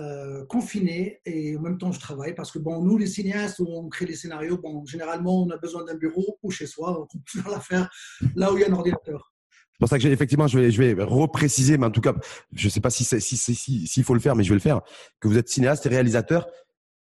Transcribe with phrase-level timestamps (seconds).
[0.00, 3.88] euh, confiné et en même temps je travaille parce que bon, nous les cinéastes, on
[3.88, 7.18] crée des scénarios, bon, généralement on a besoin d'un bureau ou chez soi, on peut
[7.26, 7.90] faire l'affaire
[8.34, 9.32] là où il y a un ordinateur.
[9.74, 12.14] C'est pour ça que effectivement, je vais, je vais repréciser, mais en tout cas,
[12.52, 14.54] je ne sais pas si s'il si, si, si, faut le faire, mais je vais
[14.54, 14.80] le faire,
[15.18, 16.46] que vous êtes cinéaste et réalisateur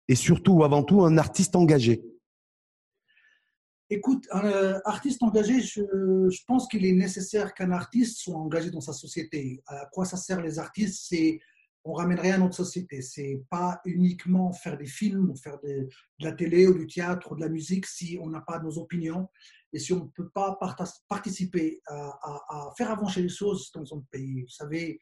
[0.07, 2.03] et surtout, avant tout, un artiste engagé.
[3.91, 5.81] Écoute, un euh, artiste engagé, je,
[6.29, 9.61] je pense qu'il est nécessaire qu'un artiste soit engagé dans sa société.
[9.67, 11.05] À quoi ça sert les artistes?
[11.07, 11.39] C'est
[11.85, 13.01] on ramènerait à notre société.
[13.01, 15.87] C'est pas uniquement faire des films ou faire de,
[16.19, 19.27] la télé ou du théâtre ou de la musique si on n'a pas nos opinions
[19.73, 20.57] et si on ne peut pas
[21.09, 24.41] participer à, faire avancer les choses dans son pays.
[24.41, 24.99] Vous savez,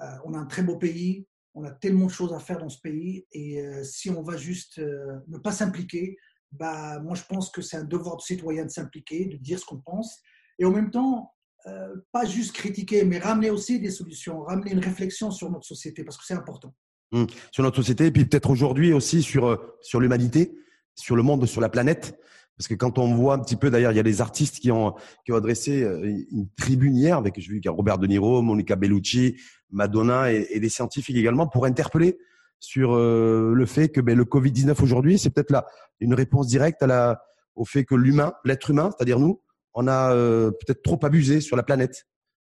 [0.00, 2.68] euh, on a un très beau pays, on a tellement de choses à faire dans
[2.68, 6.16] ce pays et euh, si on va juste euh, ne pas s'impliquer,
[6.52, 9.66] bah, moi je pense que c'est un devoir de citoyen de s'impliquer, de dire ce
[9.66, 10.20] qu'on pense
[10.58, 11.33] et en même temps
[11.66, 16.04] euh, pas juste critiquer, mais ramener aussi des solutions, ramener une réflexion sur notre société,
[16.04, 16.74] parce que c'est important.
[17.12, 20.54] Hum, sur notre société, et puis peut-être aujourd'hui aussi sur, euh, sur l'humanité,
[20.94, 22.18] sur le monde, sur la planète.
[22.58, 24.70] Parce que quand on voit un petit peu, d'ailleurs, il y a des artistes qui
[24.70, 27.98] ont, qui ont adressé euh, une tribune hier, avec je vu qu'il y a Robert
[27.98, 29.36] De Niro, Monica Bellucci,
[29.70, 32.18] Madonna et, des scientifiques également, pour interpeller
[32.60, 35.66] sur le fait que ben, le Covid-19 aujourd'hui, c'est peut-être là
[36.00, 37.22] une réponse directe à la,
[37.56, 39.40] au fait que l'humain, l'être humain, c'est-à-dire nous,
[39.74, 42.06] on a euh, peut-être trop abusé sur la planète.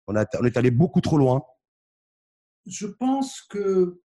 [0.08, 1.44] On, est allé beaucoup trop loin.
[2.66, 4.02] Je pense que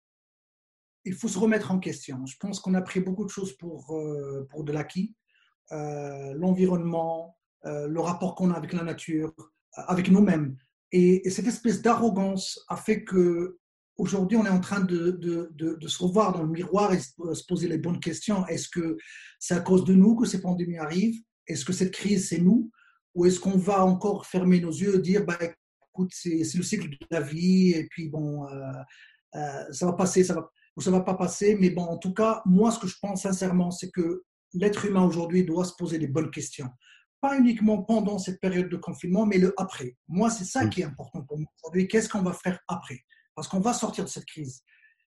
[1.04, 2.24] il faut se remettre en question.
[2.26, 5.16] Je pense qu'on a pris beaucoup de choses pour, euh, pour de l'acquis.
[5.72, 9.34] Euh, l'environnement, le rapport qu'on a avec la nature,
[9.72, 10.56] avec nous-mêmes.
[10.92, 13.58] Et, cette espèce d'arrogance a fait que
[13.96, 17.68] aujourd'hui on est en train de, de, se revoir dans le miroir et se poser
[17.68, 18.46] les bonnes questions.
[18.46, 18.96] Est-ce que
[19.38, 21.20] c'est à cause de nous que ces pandémies arrivent?
[21.46, 22.70] Est-ce que cette crise, c'est nous?
[23.14, 25.38] Ou est-ce qu'on va encore fermer nos yeux et dire, bah,
[25.90, 28.72] écoute, c'est le cycle de la vie, et puis bon, euh,
[29.34, 32.14] euh, ça va passer, ça va, ou ça va pas passer, mais bon, en tout
[32.14, 34.22] cas, moi, ce que je pense sincèrement, c'est que
[34.54, 36.68] l'être humain aujourd'hui doit se poser les bonnes questions.
[37.20, 39.96] Pas uniquement pendant cette période de confinement, mais le après.
[40.06, 41.88] Moi, c'est ça qui est important pour moi aujourd'hui.
[41.88, 43.00] Qu'est-ce qu'on va faire après?
[43.34, 44.62] Parce qu'on va sortir de cette crise.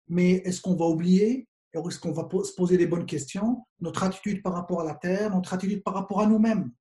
[0.07, 1.47] Mais est-ce qu'on va oublier?
[1.73, 3.65] Est-ce qu'on va se poser les bonnes questions?
[3.79, 6.71] Notre attitude par rapport à la Terre, notre attitude par rapport à nous-mêmes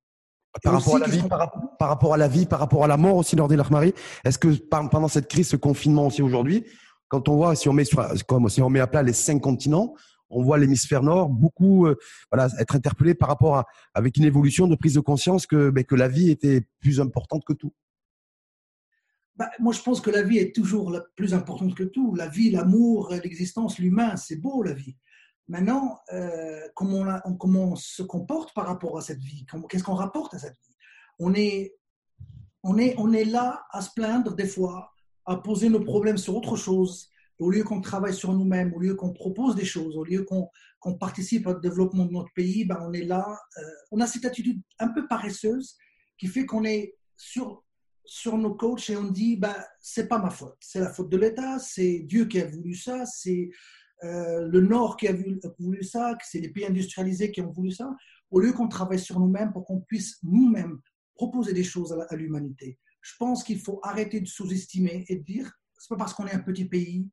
[0.63, 3.17] par rapport, à la vie, par, rapport à la vie, par rapport à la mort
[3.17, 6.65] aussi, est-ce que pendant cette crise, ce confinement aussi aujourd'hui,
[7.07, 7.83] quand on voit, si on met
[8.27, 9.93] comme si on met à plat les cinq continents,
[10.29, 11.95] on voit l'hémisphère nord beaucoup euh,
[12.31, 15.83] voilà, être interpellé par rapport à, avec une évolution de prise de conscience que, ben,
[15.83, 17.73] que la vie était plus importante que tout?
[19.35, 22.15] Bah, moi, je pense que la vie est toujours la plus importante que tout.
[22.15, 24.95] La vie, l'amour, l'existence, l'humain, c'est beau la vie.
[25.47, 29.45] Maintenant, euh, comment, on, se comporte par rapport à cette vie?
[29.69, 30.75] Qu'est-ce qu'on rapporte à cette vie?
[31.19, 31.75] On est,
[32.63, 34.91] on, est, on est là à se plaindre des fois,
[35.25, 37.09] à poser nos problèmes sur autre chose.
[37.37, 40.93] Au lieu qu'on travaille sur nous-mêmes, au lieu qu'on propose des choses, au lieu qu'on
[40.95, 43.39] participe au développement de notre pays, ben on est là.
[43.57, 43.61] Euh,
[43.91, 45.77] on a cette attitude un peu paresseuse
[46.17, 47.63] qui fait qu'on est sur,
[48.05, 51.17] sur nos coachs et on dit ben, c'est pas ma faute, c'est la faute de
[51.17, 53.49] l'État, c'est Dieu qui a voulu ça, c'est
[54.05, 57.71] euh, le Nord qui a voulu ça, que c'est les pays industrialisés qui ont voulu
[57.71, 57.93] ça,
[58.31, 60.79] au lieu qu'on travaille sur nous-mêmes pour qu'on puisse nous-mêmes
[61.15, 62.77] proposer des choses à l'humanité.
[63.01, 66.33] Je pense qu'il faut arrêter de sous-estimer et de dire, c'est pas parce qu'on est
[66.33, 67.09] un petit pays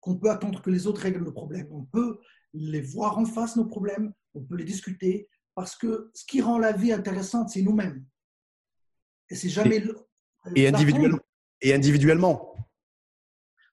[0.00, 1.68] qu'on peut attendre que les autres règlent nos problèmes.
[1.70, 2.18] On peut
[2.52, 6.58] les voir en face, nos problèmes, on peut les discuter, parce que ce qui rend
[6.58, 8.04] la vie intéressante, c'est nous-mêmes.
[9.30, 9.82] Et c'est jamais...
[10.54, 11.18] Et, individuellement,
[11.62, 12.53] et individuellement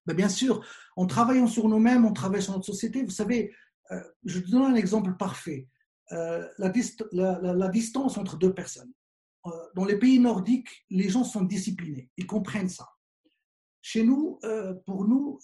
[0.06, 3.04] ben, Bien sûr, en travaillant sur nous-mêmes, on travaille sur notre société.
[3.04, 3.54] Vous savez,
[3.92, 5.68] euh, je te donne un exemple parfait.
[6.12, 8.92] Euh, la, distance entre deux personnes.
[9.46, 12.88] Euh, dans les pays nordiques, les gens sont disciplinés, ils comprennent ça.
[13.84, 14.40] Chez nous,
[14.86, 15.40] pour nous,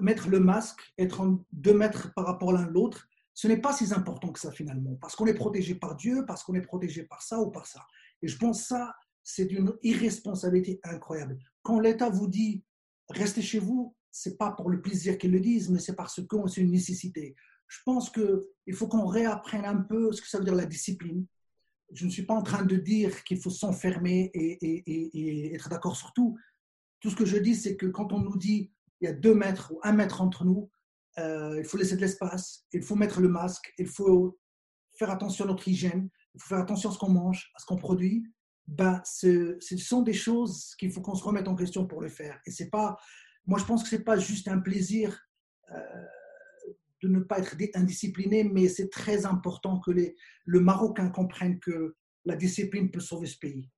[0.00, 3.92] mettre le masque, être en deux mètres par rapport l'un l'autre, ce n'est pas si
[3.92, 7.20] important que ça finalement, parce qu'on est protégé par Dieu, parce qu'on est protégé par
[7.20, 7.84] ça ou par ça.
[8.22, 11.38] Et je pense que ça, c'est d'une irresponsabilité incroyable.
[11.62, 12.64] Quand l'État vous dit
[13.10, 16.36] restez chez vous, c'est pas pour le plaisir qu'ils le disent, mais c'est parce que
[16.48, 17.34] c'est une nécessité.
[17.68, 21.26] Je pense qu'il faut qu'on réapprenne un peu ce que ça veut dire la discipline.
[21.92, 26.12] Je ne suis pas en train de dire qu'il faut s'enfermer et, être d'accord sur
[26.12, 26.36] tout.
[27.00, 29.34] Tout ce que je dis, c'est que quand on nous dit il y a deux
[29.34, 30.70] mètres ou un mètre entre nous,
[31.18, 34.38] euh, il faut laisser de l'espace, il faut mettre le masque, il faut
[34.98, 37.66] faire attention à notre hygiène, il faut faire attention à ce qu'on mange, à ce
[37.66, 38.24] qu'on produit.
[38.66, 42.40] Ben, ce, sont des choses qu'il faut qu'on se remette en question pour le faire.
[42.46, 42.96] Et c'est pas
[43.46, 45.18] moi, je pense que ce n'est pas juste un plaisir
[45.70, 45.76] euh,
[47.02, 50.16] de ne pas être indiscipliné, mais c'est très important que les,
[50.46, 51.94] le Marocain comprenne que
[52.24, 53.68] la discipline peut sauver ce pays.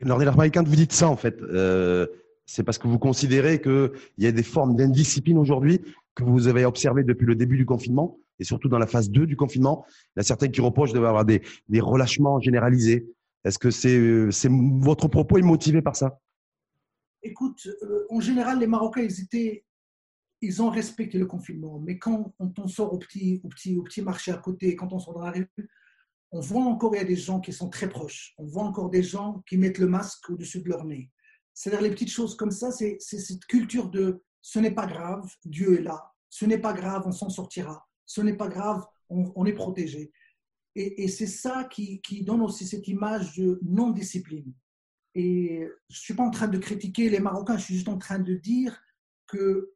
[0.00, 2.08] Lors quand vous dites ça, en fait, euh,
[2.46, 5.80] c'est parce que vous considérez qu'il y a des formes d'indiscipline aujourd'hui
[6.16, 9.26] que vous avez observé depuis le début du confinement et surtout dans la phase 2
[9.26, 9.86] du confinement
[10.16, 11.40] Il y a certains qui reprochent d'avoir des
[11.80, 13.06] relâchements généralisés.
[13.44, 16.20] Est-ce que c'est, c'est votre propos est motivé par ça?
[17.22, 19.62] Écoute, euh, en général, les Marocains, ils
[20.44, 21.78] ils ont respecté le confinement.
[21.78, 24.98] Mais quand on sort au petit, au petit, au petit marché à côté, quand on
[24.98, 25.48] sort dans la rue,
[26.32, 28.34] on voit encore il y a des gens qui sont très proches.
[28.38, 31.10] On voit encore des gens qui mettent le masque au-dessus de leur nez.
[31.54, 35.78] C'est-à-dire les petites choses comme ça, c'est cette culture de ce n'est pas grave, Dieu
[35.78, 36.12] est là.
[36.30, 37.86] Ce n'est pas grave, on s'en sortira.
[38.06, 40.10] Ce n'est pas grave, on, est protégé.
[40.74, 44.52] Et, c'est ça qui, donne aussi cette image de non-discipline.
[45.14, 47.98] Et je ne suis pas en train de critiquer les Marocains, je suis juste en
[47.98, 48.80] train de dire
[49.26, 49.72] que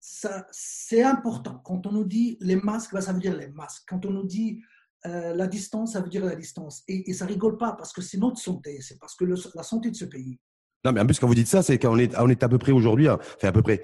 [0.00, 1.60] c'est important.
[1.64, 3.82] Quand on nous dit les masques, bah, ça veut dire les masques.
[3.88, 4.62] Quand on nous dit
[5.06, 6.84] euh, la distance, ça veut dire la distance.
[6.86, 9.90] Et, et ça rigole pas parce que c'est notre santé, c'est parce que la santé
[9.90, 10.38] de ce pays.
[10.84, 12.58] Non, mais en plus, quand vous dites ça, c'est qu'on est, on est à peu
[12.58, 13.82] près aujourd'hui, enfin à peu près,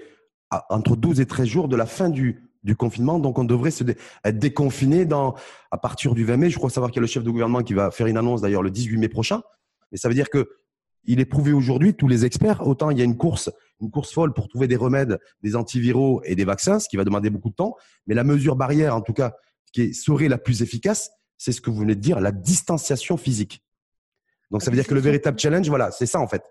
[0.71, 3.19] entre 12 et 13 jours de la fin du, du confinement.
[3.19, 3.85] Donc, on devrait se
[4.25, 5.35] être déconfiné dans,
[5.71, 6.51] à partir du 20 mai.
[6.51, 8.43] Je crois savoir qu'il y a le chef de gouvernement qui va faire une annonce
[8.43, 9.43] d'ailleurs le 18 mai prochain.
[9.93, 10.51] Mais ça veut dire que
[11.09, 13.49] il est prouvé aujourd'hui, tous les experts, autant il y a une course,
[13.81, 17.05] une course folle pour trouver des remèdes, des antiviraux et des vaccins, ce qui va
[17.05, 17.77] demander beaucoup de temps.
[18.09, 19.37] Mais la mesure barrière, en tout cas,
[19.73, 23.63] qui serait la plus efficace, c'est ce que vous venez de dire, la distanciation physique.
[24.51, 26.43] Donc, ça veut dire que le véritable challenge, voilà, c'est ça en fait.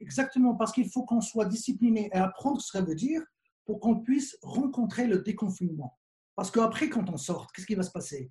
[0.00, 3.22] Exactement, parce qu'il faut qu'on soit discipliné et apprendre ce que ça veut dire
[3.64, 5.98] pour qu'on puisse rencontrer le déconfinement.
[6.36, 8.30] Parce qu'après, quand on sort, qu'est-ce qui va se passer?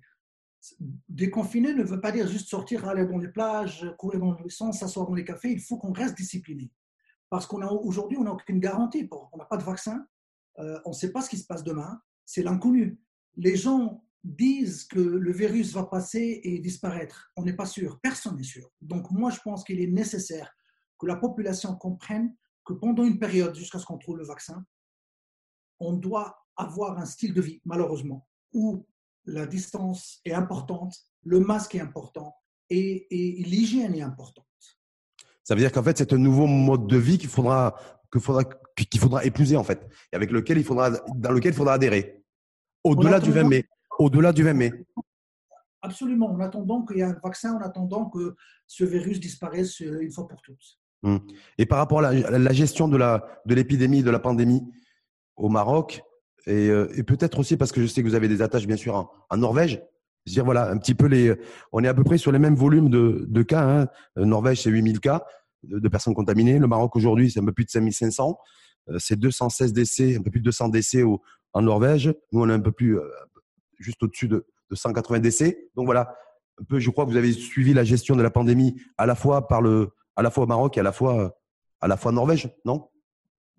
[1.08, 4.78] Déconfiner ne veut pas dire juste sortir, aller dans les plages, courir dans les sens,
[4.78, 5.52] s'asseoir dans les cafés.
[5.52, 6.70] Il faut qu'on reste discipliné.
[7.30, 9.08] Parce qu'aujourd'hui, on n'a aucune garantie.
[9.32, 10.06] On n'a pas de vaccin.
[10.58, 12.00] Euh, on ne sait pas ce qui se passe demain.
[12.24, 13.00] C'est l'inconnu.
[13.36, 17.30] Les gens disent que le virus va passer et disparaître.
[17.36, 18.00] On n'est pas sûr.
[18.00, 18.70] Personne n'est sûr.
[18.80, 20.54] Donc moi, je pense qu'il est nécessaire
[20.98, 22.34] que la population comprenne
[22.64, 24.64] que pendant une période, jusqu'à ce qu'on trouve le vaccin,
[25.80, 28.86] on doit avoir un style de vie, malheureusement, où
[29.26, 32.34] la distance est importante, le masque est important
[32.70, 34.46] et, l'hygiène est importante.
[35.42, 37.74] Ça veut dire qu'en fait, c'est un nouveau mode de vie qu'il faudra,
[38.10, 41.56] qu'il faudra, qu'il faudra épouser, en fait, et avec lequel il faudra, dans lequel il
[41.56, 42.22] faudra adhérer.
[42.82, 43.64] Au-delà du 20 mai.
[43.98, 44.72] Au-delà du 20 mai.
[45.82, 46.30] Absolument.
[46.30, 48.34] En attendant qu'il y ait un vaccin, en attendant que
[48.66, 50.78] ce virus disparaisse euh, une fois pour toutes.
[51.02, 51.20] Hum.
[51.58, 54.62] Et par rapport à la, gestion de l'épidémie, de, de la pandémie
[55.36, 56.02] au Maroc,
[56.48, 59.10] euh, et, peut-être aussi parce que je sais que vous avez des attaches bien sûr
[59.30, 59.82] en, Norvège,
[60.26, 61.34] dire voilà un petit peu les,
[61.72, 63.62] on est à peu près sur les mêmes volumes de, cas.
[63.62, 63.88] Hein.
[64.18, 65.24] Euh, Norvège c'est 8000 cas
[65.62, 66.58] de, personnes contaminées.
[66.58, 68.38] Le Maroc aujourd'hui c'est un peu plus de 5500.
[68.90, 71.02] Euh, c'est 216 décès, un peu plus de 200 décès
[71.52, 72.14] en Norvège.
[72.32, 72.98] Nous on est un peu plus
[73.78, 75.70] juste au-dessus de, de 180 décès.
[75.76, 76.14] Donc voilà,
[76.60, 79.14] un peu, je crois que vous avez suivi la gestion de la pandémie à la
[79.14, 81.36] fois par le à la fois au Maroc et à la fois,
[81.80, 82.88] à la fois en Norvège, non?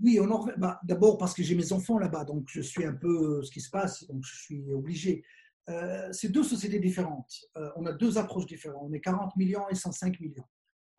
[0.01, 0.55] Oui, en Norvège.
[0.57, 3.61] Bah, d'abord parce que j'ai mes enfants là-bas, donc je suis un peu ce qui
[3.61, 5.23] se passe, donc je suis obligé.
[5.69, 7.33] Euh, c'est deux sociétés différentes.
[7.57, 8.83] Euh, on a deux approches différentes.
[8.83, 10.45] On est 40 millions et 105 millions.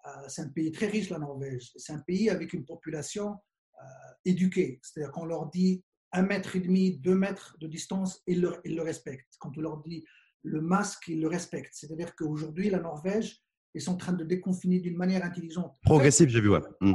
[0.06, 1.72] Euh, c'est un pays très riche, la Norvège.
[1.76, 3.37] C'est un pays avec une population
[4.25, 4.81] éduquée.
[4.82, 8.81] C'est-à-dire qu'on leur dit un mètre et demi, deux mètres de distance, ils le, ils
[8.81, 9.34] respectent.
[9.38, 10.02] Quand on leur dit
[10.43, 11.75] le masque, ils le respectent.
[11.75, 13.43] C'est-à-dire qu'aujourd'hui, la Norvège,
[13.75, 15.76] ils sont en train de déconfiner d'une manière intelligente.
[15.82, 16.60] Progressive, j'ai vu, ouais.
[16.81, 16.94] Hmm.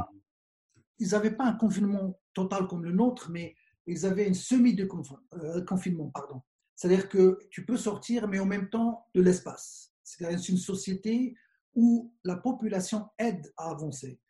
[1.02, 3.56] Ils n'avaient pas un confinement total comme le nôtre, mais
[3.86, 6.42] ils avaient une semi-confinement, pardon.
[6.76, 9.92] C'est-à-dire que tu peux sortir, mais en même temps de l'espace.
[10.04, 11.34] C'est une société
[11.74, 14.20] où la population aide à avancer.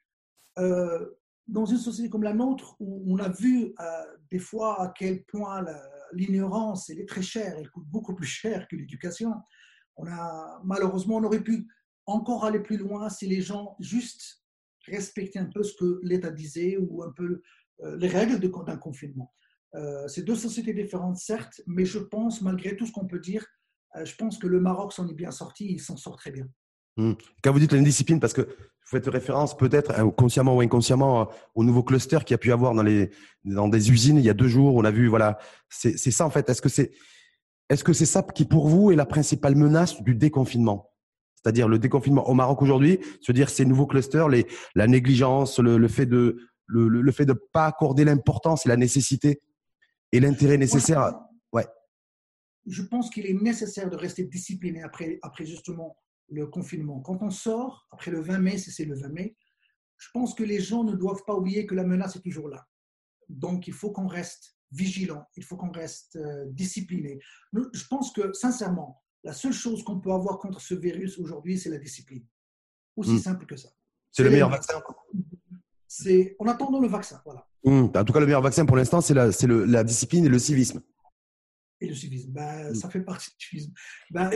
[0.58, 1.10] Euh,
[1.46, 3.84] dans une société comme la nôtre, où on a vu euh,
[4.30, 5.62] des fois à quel point
[6.14, 9.34] l'ignorance, elle est très chère, elle coûte beaucoup plus cher que l'éducation,
[10.64, 11.68] malheureusement, on aurait pu
[12.06, 14.41] encore aller plus loin si les gens juste
[14.86, 17.42] respectaient un peu ce que l'État disait ou un peu
[17.82, 19.32] euh, les règles d'un confinement.
[19.74, 23.46] Euh, c'est deux sociétés différentes, certes, mais je pense, malgré tout ce qu'on peut dire,
[23.96, 26.46] euh, je pense que le Maroc s'en est bien sorti, il s'en sort très bien.
[26.96, 27.12] Hmm.
[27.42, 31.82] Quand vous dites l'indiscipline, parce que vous faites référence peut-être consciemment ou inconsciemment au nouveau
[31.82, 33.10] cluster qu'il y a pu avoir dans, les,
[33.44, 34.74] dans des usines il y a deux jours.
[34.74, 35.38] On a vu, voilà,
[35.70, 36.50] c'est ça en fait.
[36.50, 36.92] Est-ce que c'est
[37.70, 40.91] est -ce c'est ça qui pour vous est la principale menace du déconfinement?
[41.42, 45.88] C'est-à-dire le déconfinement au Maroc aujourd'hui, se dire ces nouveaux clusters, les, la négligence, le,
[45.88, 49.42] fait de le, le fait de pas accorder l'importance et la nécessité
[50.12, 51.14] et l'intérêt nécessaire.
[51.52, 51.66] Ouais.
[52.66, 55.96] Je pense qu'il est nécessaire de rester discipliné après, après justement
[56.28, 57.00] le confinement.
[57.00, 59.36] Quand on sort, après le 20 mai, si c'est le 20 mai,
[59.98, 62.66] je pense que les gens ne doivent pas oublier que la menace est toujours là.
[63.28, 67.20] Donc, il faut qu'on reste vigilant, il faut qu'on reste euh, discipliné.
[67.52, 71.70] Je pense que, sincèrement, la seule chose qu'on peut avoir contre ce virus aujourd'hui, c'est
[71.70, 72.24] la discipline.
[72.96, 73.18] Aussi hmm.
[73.18, 73.68] simple que ça.
[74.10, 74.82] C'est le meilleur vaccin
[75.88, 77.20] C'est en attendant le vaccin.
[77.24, 77.46] Voilà.
[77.64, 79.30] Hum, en tout cas, le meilleur vaccin pour l'instant, c'est la,
[79.66, 80.82] la discipline et le civisme.
[81.80, 82.74] Et le civisme, ben, hum.
[82.74, 83.72] ça fait partie du civisme.
[84.10, 84.30] Ben,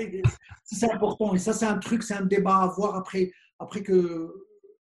[0.64, 1.35] c'est important.
[1.35, 4.33] Et ça, c'est un truc, c'est un débat à voir après, après que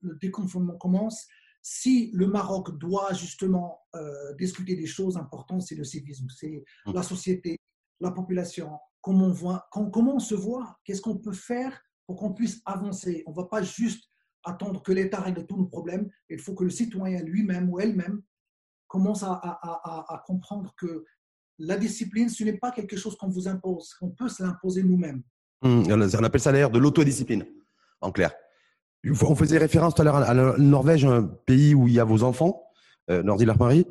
[0.01, 1.27] le déconfinement commence.
[1.61, 7.03] Si le Maroc doit justement euh, discuter des choses importantes, c'est le civisme, c'est la
[7.03, 7.59] société,
[7.99, 12.33] la population, comment on, voit, comment on se voit, qu'est-ce qu'on peut faire pour qu'on
[12.33, 13.23] puisse avancer?
[13.25, 14.03] On ne va pas juste
[14.43, 16.09] attendre que l'État règle tous nos problèmes.
[16.29, 18.21] Il faut que le citoyen lui-même ou elle-même
[18.87, 21.05] commence à, comprendre que
[21.59, 25.21] la discipline, ce n'est pas quelque chose qu'on vous impose, qu'on peut se l'imposer nous-mêmes.
[25.61, 27.45] Hum, on appelle ça d'ailleurs de l'autodiscipline,
[28.01, 28.33] en clair.
[29.05, 32.03] On faisait référence tout à l'heure à la Norvège, un pays où il y a
[32.03, 32.63] vos enfants,
[33.09, 33.87] euh, Nordi Marie.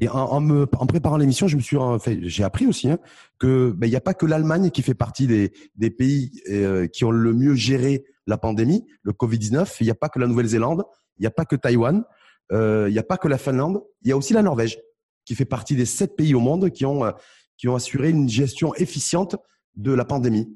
[0.00, 2.98] Et en, me, en préparant l'émission, je me suis fait, j'ai appris aussi hein,
[3.38, 6.86] que ben, il n'y a pas que l'Allemagne qui fait partie des, des pays euh,
[6.88, 9.76] qui ont le mieux géré la pandémie, le Covid-19.
[9.80, 10.84] Il n'y a pas que la Nouvelle-Zélande,
[11.18, 12.04] il n'y a pas que Taïwan,
[12.52, 14.78] euh, il n'y a pas que la Finlande, il y a aussi la Norvège
[15.24, 17.12] qui fait partie des sept pays au monde qui ont, euh,
[17.56, 19.36] qui ont assuré une gestion efficiente
[19.76, 20.52] de la pandémie.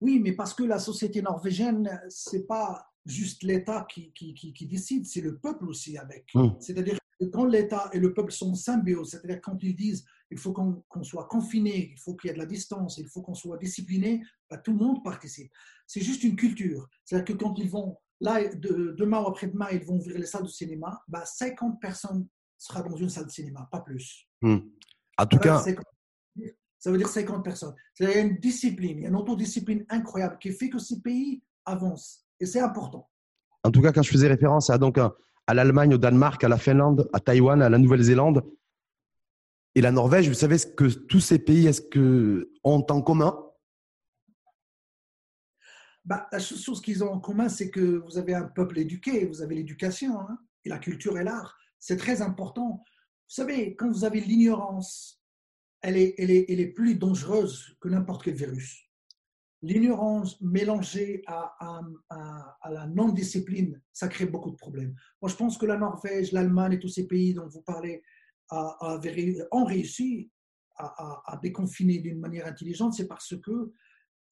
[0.00, 5.06] Oui, mais parce que la société norvégienne, c'est pas juste l'État qui, qui, qui, décide,
[5.06, 6.26] c'est le peuple aussi avec.
[6.34, 6.56] Hum.
[6.58, 6.98] C'est-à-dire
[7.28, 11.26] quand l'État et le peuple sont symbiose, c'est-à-dire quand ils disent il faut qu'on soit
[11.26, 14.58] confiné, il faut qu'il y ait de la distance, il faut qu'on soit discipliné, bah,
[14.58, 15.52] tout le monde participe.
[15.86, 16.88] C'est juste une culture.
[17.04, 20.48] C'est-à-dire que quand ils vont, là, demain ou après-demain, ils vont ouvrir les salles de
[20.48, 24.28] cinéma, bah, 50 personnes seront dans une salle de cinéma, pas plus.
[24.42, 24.70] Hum.
[25.18, 25.64] En tout cas.
[26.78, 27.74] ça veut dire 50 personnes.
[27.98, 31.00] Il y a une discipline, il y a une autodiscipline incroyable qui fait que ces
[31.00, 32.24] pays avancent.
[32.38, 33.10] Et c'est important.
[33.64, 34.98] En tout cas, quand je faisais référence à, donc,
[35.50, 38.44] à l'Allemagne, au Danemark, à la Finlande, à Taïwan, à la Nouvelle-Zélande
[39.74, 41.68] et la Norvège, vous savez ce que tous ces pays
[42.62, 43.36] ont en commun?
[46.04, 49.42] Bah, La chose qu'ils ont en commun, c'est que vous avez un peuple éduqué, vous
[49.42, 51.58] avez l'éducation, hein, et la culture et l'art.
[51.80, 52.84] C'est très important.
[53.28, 55.20] Vous savez, quand vous avez l'ignorance,
[55.82, 58.89] elle est, elle, est, elle est plus dangereuse que n'importe quel virus
[59.62, 61.54] l'ignorance mélangée à,
[62.08, 64.94] à, la non-discipline, ça crée beaucoup de problèmes.
[65.20, 68.02] Moi, je pense que la Norvège, l'Allemagne et tous ces pays dont vous parlez
[68.50, 70.30] ont réussi
[70.76, 73.72] à, déconfiner d'une manière intelligente, c'est parce que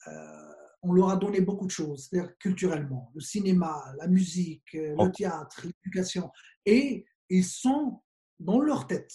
[0.07, 4.95] euh, on leur a donné beaucoup de choses, c'est-à-dire culturellement, le cinéma, la musique, le
[4.97, 5.09] oh.
[5.09, 6.31] théâtre, l'éducation,
[6.65, 8.01] et ils sont
[8.39, 9.13] dans leur tête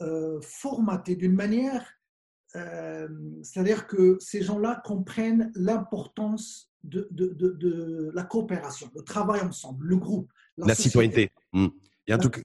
[0.00, 1.97] euh, formatés d'une manière
[2.56, 3.08] euh,
[3.42, 10.32] c'est-à-dire que ces gens-là comprennent l'importance de, de, la coopération, le travail ensemble, le groupe.
[10.56, 11.30] La, citoyenneté.
[11.52, 11.68] Hmm.
[12.06, 12.40] Et en tout cas...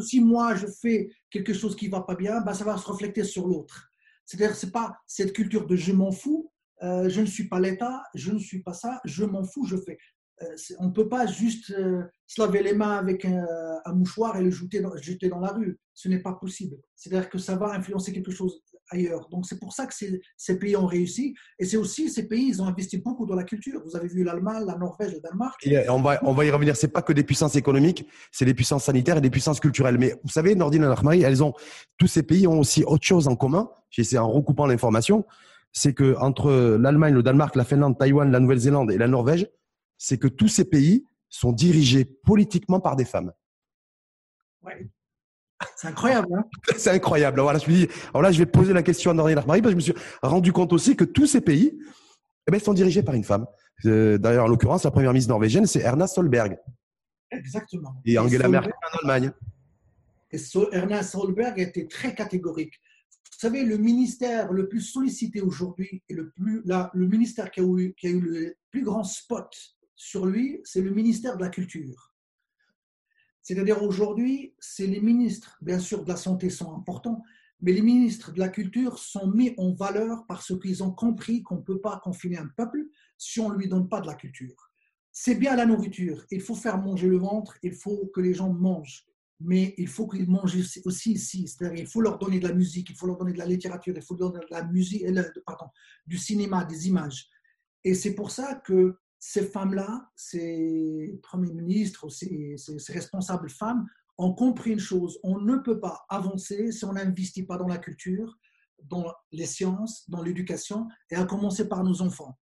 [0.00, 3.22] Si moi je fais quelque chose qui va pas bien, ben, ça va se refléter
[3.22, 3.88] sur l'autre.
[4.26, 6.50] C'est-à-dire c'est pas cette culture de je m'en fous,
[6.82, 9.76] euh, je ne suis pas l'État, je ne suis pas ça, je m'en fous, je
[9.76, 9.98] fais.
[10.42, 13.46] Euh, on ne peut pas juste se laver les mains avec un,
[13.94, 15.78] mouchoir et le jeter dans, jeter dans la rue.
[15.92, 16.76] Ce n'est pas possible.
[16.96, 18.64] C'est-à-dire que ça va influencer quelque chose
[18.94, 19.28] ailleurs.
[19.28, 19.94] Donc c'est pour ça que
[20.36, 21.34] ces pays ont réussi.
[21.58, 23.82] Et c'est aussi ces pays, ils ont investi beaucoup dans la culture.
[23.84, 25.66] Vous avez vu l'Allemagne, la Norvège, le Danemark.
[25.66, 26.76] Et on va, on va y revenir.
[26.76, 29.98] C'est pas que des puissances économiques, c'est des puissances sanitaires et des puissances culturelles.
[29.98, 31.52] Mais vous savez, Nordine et Narmari, elles ont,
[31.98, 33.70] tous ces pays ont aussi autre chose en commun.
[33.90, 35.24] J'essaie en recoupant l'information.
[35.72, 39.48] C'est que entre l'Allemagne, le Danemark, la Finlande, Taïwan, la Nouvelle-Zélande et la Norvège,
[39.98, 43.32] c'est que tous ces pays sont dirigés politiquement par des femmes.
[44.62, 44.88] Ouais.
[45.76, 46.28] C'est incroyable.
[46.36, 46.44] Hein
[46.76, 47.40] c'est incroyable.
[47.40, 49.74] Alors, je me dis, alors là, je vais poser la question à Nordin Marie parce
[49.74, 51.78] que je me suis rendu compte aussi que tous ces pays
[52.46, 53.46] eh ben, sont dirigés par une femme.
[53.86, 56.58] Euh, d'ailleurs, en l'occurrence, la première ministre norvégienne, c'est Erna Solberg.
[57.30, 57.94] Exactement.
[58.04, 59.32] Et, Angela Merkel en Allemagne.
[60.30, 60.38] Et
[60.72, 62.74] Erna Solberg était très catégorique.
[63.32, 67.64] Vous savez, le ministère le plus sollicité aujourd'hui et le, plus, le ministère qui a,
[67.64, 69.52] eu, qui a eu le plus grand spot
[69.96, 72.13] sur lui, c'est le ministère de la Culture.
[73.44, 77.22] C'est-à-dire aujourd'hui, c'est les ministres, bien sûr, de la santé sont importants,
[77.60, 81.56] mais les ministres de la culture sont mis en valeur parce qu'ils ont compris qu'on
[81.56, 82.86] ne peut pas confiner un peuple
[83.18, 84.70] si on ne lui donne pas de la culture.
[85.12, 88.50] C'est bien la nourriture, il faut faire manger le ventre, il faut que les gens
[88.50, 89.04] mangent,
[89.40, 92.88] mais il faut qu'ils mangent aussi ici, c'est-à-dire il faut leur donner de la musique,
[92.90, 95.22] il faut leur donner de la littérature, il faut leur donner de la musique, euh,
[95.44, 95.66] pardon,
[96.06, 97.28] du cinéma, des images.
[97.84, 98.96] Et c'est pour ça que
[99.26, 102.56] ces femmes-là, ces premiers ministres, ces,
[102.88, 103.86] responsables femmes,
[104.18, 107.78] ont compris une chose, on ne peut pas avancer si on n'investit pas dans la
[107.78, 108.38] culture,
[108.82, 112.38] dans les sciences, dans l'éducation, et à commencer par nos enfants.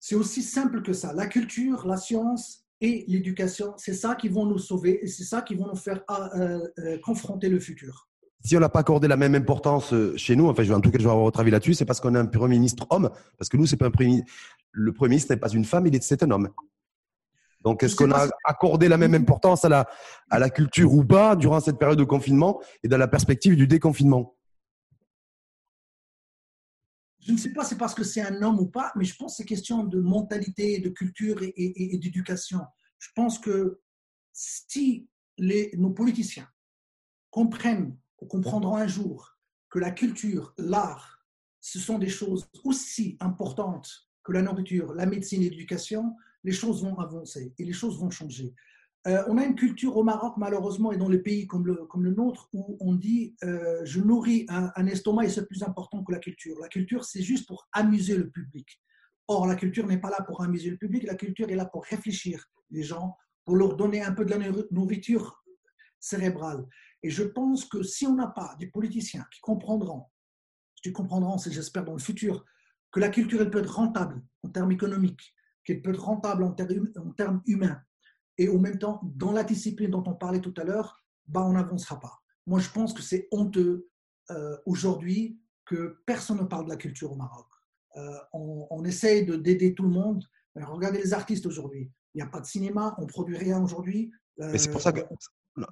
[0.00, 1.12] C'est aussi simple que ça.
[1.12, 5.42] La culture, la science et l'éducation, c'est ça qui vont nous sauver et c'est ça
[5.42, 8.08] qui vont nous faire euh, euh, confronter le futur.
[8.44, 10.98] Si on n'a pas accordé la même importance euh, chez nous, enfin, en tout cas,
[10.98, 13.48] je vais avoir votre avis là-dessus, c'est parce qu'on a un Premier ministre homme, parce
[13.48, 14.22] que nous, c'est pas un Premier
[14.72, 16.50] le Premier ministre n'est pas une femme, c'est un homme.
[17.62, 19.88] Donc, est-ce qu'on a accordé la même importance à la,
[20.30, 23.66] à la culture ou pas durant cette période de confinement et dans la perspective du
[23.66, 24.36] déconfinement?
[27.20, 29.32] Je ne sais pas, c'est parce que c'est un homme ou pas, mais je pense
[29.32, 32.60] que c'est question de mentalité, de culture et, d'éducation.
[32.98, 33.80] Je pense que
[34.32, 36.48] si les, nos politiciens
[37.30, 39.36] comprennent ou comprendront un jour
[39.68, 41.24] que la culture, l'art,
[41.60, 46.98] ce sont des choses aussi importantes que la nourriture, la médecine l'éducation, les choses vont
[46.98, 48.54] avancer et les choses vont changer.
[49.06, 52.04] Euh, on a une culture au Maroc, malheureusement, et dans les pays comme le, comme
[52.04, 56.12] le nôtre, où on dit euh, je nourris un, estomac et c'est plus important que
[56.12, 56.58] la culture.
[56.60, 58.68] La culture, c'est juste pour amuser le public.
[59.28, 61.84] Or, la culture n'est pas là pour amuser le public, la culture est là pour
[61.84, 63.16] réfléchir les gens,
[63.46, 64.38] pour leur donner un peu de la
[64.70, 65.42] nourriture
[65.98, 66.66] cérébrale.
[67.02, 70.04] Et je pense que si on n'a pas des politiciens qui comprendront,
[70.82, 72.44] qui comprendront, c'est j'espère dans le futur,
[72.90, 76.52] que la culture elle peut être rentable en termes économiques, qu'elle peut être rentable en
[76.52, 77.80] termes, en termes humains,
[78.38, 81.52] et en même temps, dans la discipline dont on parlait tout à l'heure, bah, on
[81.52, 82.22] n'avancera pas.
[82.46, 83.88] Moi, je pense que c'est honteux
[84.30, 87.46] euh, aujourd'hui que personne ne parle de la culture au Maroc.
[87.96, 90.24] Euh, on, essaye d'aider tout le monde.
[90.54, 91.90] regardez les artistes aujourd'hui.
[92.14, 94.10] Il n'y a pas de cinéma, on produit rien aujourd'hui.
[94.40, 95.00] Euh, c'est pour ça que,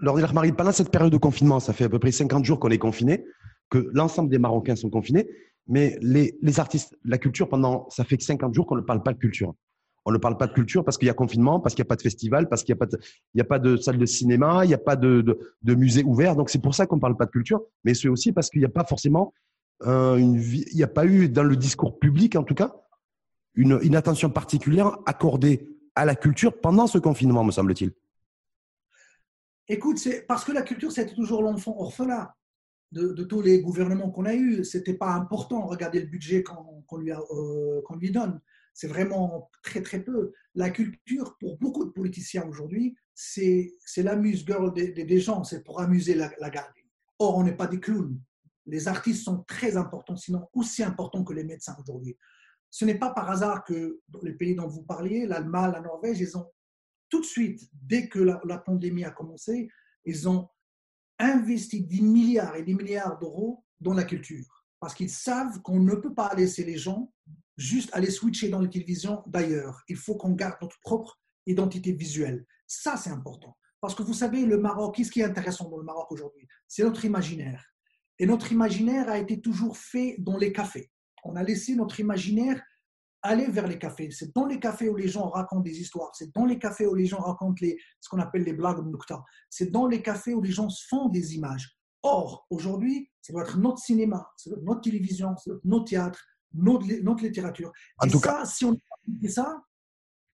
[0.01, 2.71] lors Marie, pendant cette période de confinement, ça fait à peu près 50 jours qu'on
[2.71, 3.25] est confiné,
[3.71, 5.29] que l'ensemble des Marocains sont confinés,
[5.69, 9.19] mais les, artistes, la culture, pendant, ça fait 50 jours qu'on ne parle pas de
[9.19, 9.55] culture
[10.09, 11.91] on ne parle pas de culture parce qu'il y a confinement, parce qu'il n'y a
[11.91, 14.65] pas de festival, parce qu'il n'y a, pas de, a pas de salle de cinéma,
[14.65, 16.37] il n'y a pas de, musée ouvert.
[16.37, 18.61] Donc c'est pour ça qu'on ne parle pas de culture, mais c'est aussi parce qu'il
[18.61, 19.35] n'y a pas forcément
[19.85, 22.73] euh, il n'y a pas eu dans le discours public en tout cas
[23.57, 27.93] une, attention particulière accordée à la culture pendant ce confinement, me semble-t-il.
[29.69, 32.29] Écoute, c'est parce que la culture, c'était toujours l'enfant orphelin
[32.93, 34.65] de, tous les gouvernements qu'on a eus.
[34.65, 35.67] C'était pas important.
[35.67, 38.41] Regardez le budget qu'on lui, euh, lui donne
[38.77, 40.35] c'est vraiment très très peu.
[40.55, 46.31] La culture, pour beaucoup de politiciens aujourd'hui, c'est l'amuse-girl des, gens, c'est pour amuser la,
[46.39, 46.85] la garder.
[47.19, 48.21] Or, on n'est pas des clowns.
[48.67, 52.19] Les artistes sont très importants, sinon aussi importants que les médecins aujourd'hui.
[52.69, 56.21] Ce n'est pas par hasard que dans les pays dont vous parliez, l'Allemagne, la Norvège,
[56.21, 56.53] ils ont
[57.09, 59.71] tout de suite, dès que la pandémie a commencé,
[60.05, 60.51] ils ont
[61.19, 64.65] investi des milliards et des milliards d'euros dans la culture.
[64.81, 67.13] Parce qu'ils savent qu'on ne peut pas laisser les gens
[67.57, 69.83] juste aller switcher dans les télévisions d'ailleurs.
[69.89, 72.45] Il faut qu'on garde notre propre identité visuelle.
[72.67, 73.57] Ça, c'est important.
[73.81, 76.47] Parce que vous savez, le Maroc, qu'est-ce qui est intéressant dans le Maroc aujourd'hui?
[76.67, 77.65] C'est notre imaginaire.
[78.19, 80.91] Et notre imaginaire a été toujours fait dans les cafés.
[81.25, 82.63] On a laissé notre imaginaire
[83.27, 84.11] aller vers les cafés.
[84.11, 86.11] C'est dans les cafés où les gens racontent des histoires.
[86.15, 89.23] C'est dans les cafés où les gens racontent les, ce qu'on appelle les blagues nukta.
[89.51, 91.77] C'est dans les cafés où les gens font des images.
[92.03, 94.31] Or, aujourd'hui, ça doit être notre cinéma,
[94.63, 95.35] notre télévision,
[95.65, 96.23] notre théâtre,
[96.55, 97.73] notre, littérature.
[97.99, 98.79] En et tout ça, cas, si on
[99.21, 99.63] fait ça,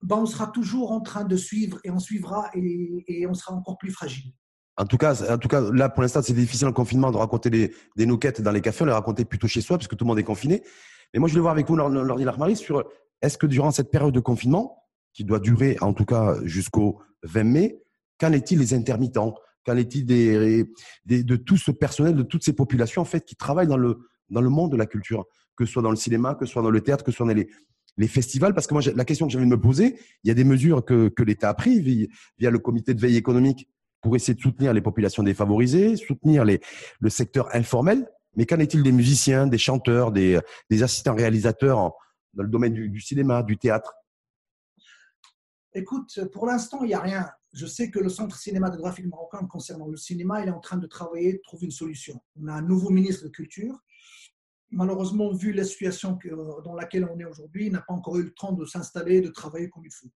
[0.02, 3.54] ben on sera toujours en train de suivre et on suivra et, et on sera
[3.54, 4.34] encore plus fragile.
[4.78, 7.50] En tout cas, en tout cas, là pour l'instant, c'est difficile en confinement de raconter
[7.50, 8.84] des, des nouquettes dans les cafés.
[8.84, 10.64] On les raconter plutôt chez soi puisque tout le monde est confiné.
[11.14, 12.84] Mais moi, je voulais voir avec vous, Lordi Larmaris, sur
[13.22, 14.78] est-ce que durant cette période de confinement,
[15.14, 17.84] qui doit durer en tout cas jusqu'au 20 mai,
[18.20, 19.36] qu'en est-il des intermittents?
[19.66, 23.78] Qu'en est-il de tout ce personnel, de toutes ces populations en fait qui travaillent dans
[23.78, 26.54] le, dans le monde de la culture que ce soit dans le cinéma, que ce
[26.54, 27.50] soit dans le théâtre, que ce soit dans les,
[27.98, 28.54] les festivals?
[28.54, 30.84] Parce que moi, la question que j'avais de me poser, il y a des mesures
[30.84, 31.82] que, que l'État a prises
[32.38, 33.70] via, le comité de veille économique
[34.02, 36.62] pour essayer de soutenir les populations défavorisées, soutenir les,
[37.00, 38.08] le secteur informel.
[38.36, 40.40] Mais qu'en est-il des musiciens, des chanteurs, des,
[40.70, 41.94] des assistants réalisateurs
[42.34, 43.94] dans le domaine du, du cinéma, du théâtre?
[45.74, 47.30] Écoute, pour l'instant, il n'y a rien.
[47.54, 50.88] Je sais que le Centre cinématographique marocain, concernant le cinéma, il est en train de
[50.88, 52.22] travailler, de trouver une solution.
[52.42, 53.82] On a un nouveau ministre de Culture
[54.72, 56.18] malheureusement, vu la situation
[56.64, 59.70] dans laquelle on est aujourd'hui, n'a pas encore eu le temps de s'installer, de travailler
[59.70, 60.10] comme il faut.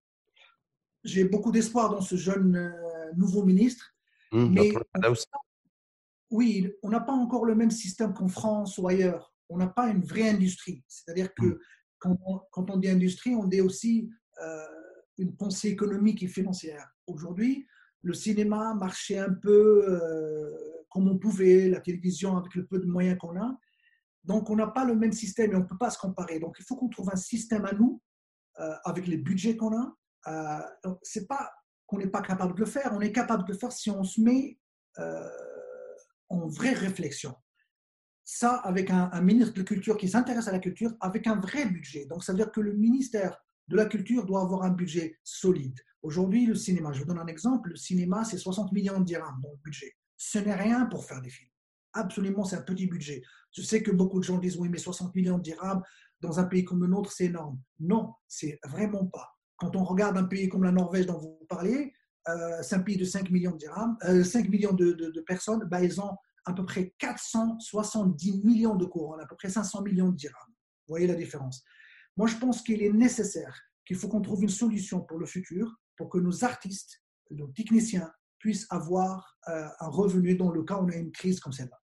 [1.03, 3.93] J'ai beaucoup d'espoir dans ce jeune euh, nouveau ministre.
[4.31, 4.73] Mmh, mais
[6.31, 9.33] oui, on n'a pas encore le même système qu'en France ou ailleurs.
[9.49, 10.83] On n'a pas une vraie industrie.
[10.87, 11.59] C'est-à-dire que mmh.
[11.99, 14.09] quand, on, dit industrie, on dit aussi
[14.41, 14.65] euh,
[15.17, 16.87] une pensée économique et financière.
[17.07, 17.67] Aujourd'hui,
[18.01, 20.51] le cinéma marchait un peu euh,
[20.89, 23.57] comme on pouvait, la télévision avec le peu de moyens qu'on a.
[24.23, 26.39] Donc, on n'a pas le même système et on ne peut pas se comparer.
[26.39, 28.01] Donc, il faut qu'on trouve un système à nous,
[28.59, 29.95] euh, avec les budgets qu'on a.
[31.03, 31.51] Ce n'est pas
[31.85, 34.03] qu'on n'est pas capable de le faire, on est capable de le faire si on
[34.03, 34.57] se met
[36.29, 37.35] en vraie réflexion.
[38.23, 42.05] Ça, avec un, ministre de Culture qui s'intéresse à la culture, avec un vrai budget.
[42.07, 45.79] Donc, ça veut dire que le ministère de la Culture doit avoir un budget solide.
[46.01, 49.39] Aujourd'hui, le cinéma, je vous donne un exemple, le cinéma, c'est 60 millions de dirhams
[49.41, 49.95] dans le budget.
[50.17, 51.49] Ce n'est rien pour faire des films
[51.95, 53.23] absolument, c'est un petit budget.
[53.51, 55.81] Je sais que beaucoup de gens disent oui, mais 60 millions de dirhams
[56.21, 57.59] dans un pays comme le nôtre, c'est énorme.
[57.79, 59.35] Non, c'est vraiment pas.
[59.57, 61.89] Quand on regarde un pays comme la Norvège dont vous parliez, euh,
[62.61, 66.01] c'est un pays de 5 millions de, dirhams, 5 millions de, de, personnes, bah, ils
[66.01, 70.53] ont à peu près 470 millions de couronnes, à peu près 500 millions de dirhams.
[70.87, 71.63] Vous voyez la différence.
[72.17, 75.75] Moi, je pense qu'il est nécessaire, qu'il faut qu'on trouve une solution pour le futur,
[75.97, 80.85] pour que nos artistes, nos techniciens puissent avoir euh, un revenu dans le cas où
[80.85, 81.79] on a une crise comme celle-là.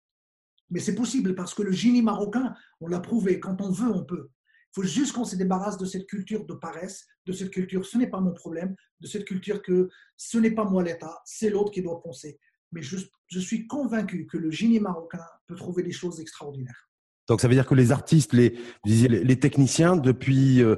[0.70, 4.06] Mais c'est possible parce que le génie marocain, on l'a prouvé, quand on veut, on
[4.06, 4.30] peut.
[4.72, 7.98] Il faut juste qu'on se débarrasse de cette culture de paresse, de cette culture ce
[7.98, 11.72] n'est pas mon problème, de cette culture que ce n'est pas moi l'État, c'est l'autre
[11.72, 12.40] qui doit penser.
[12.72, 16.90] Mais je, je, suis convaincu que le génie marocain peut trouver des choses extraordinaires.
[17.28, 20.78] Donc ça veut dire que les artistes, les, les techniciens, depuis, euh,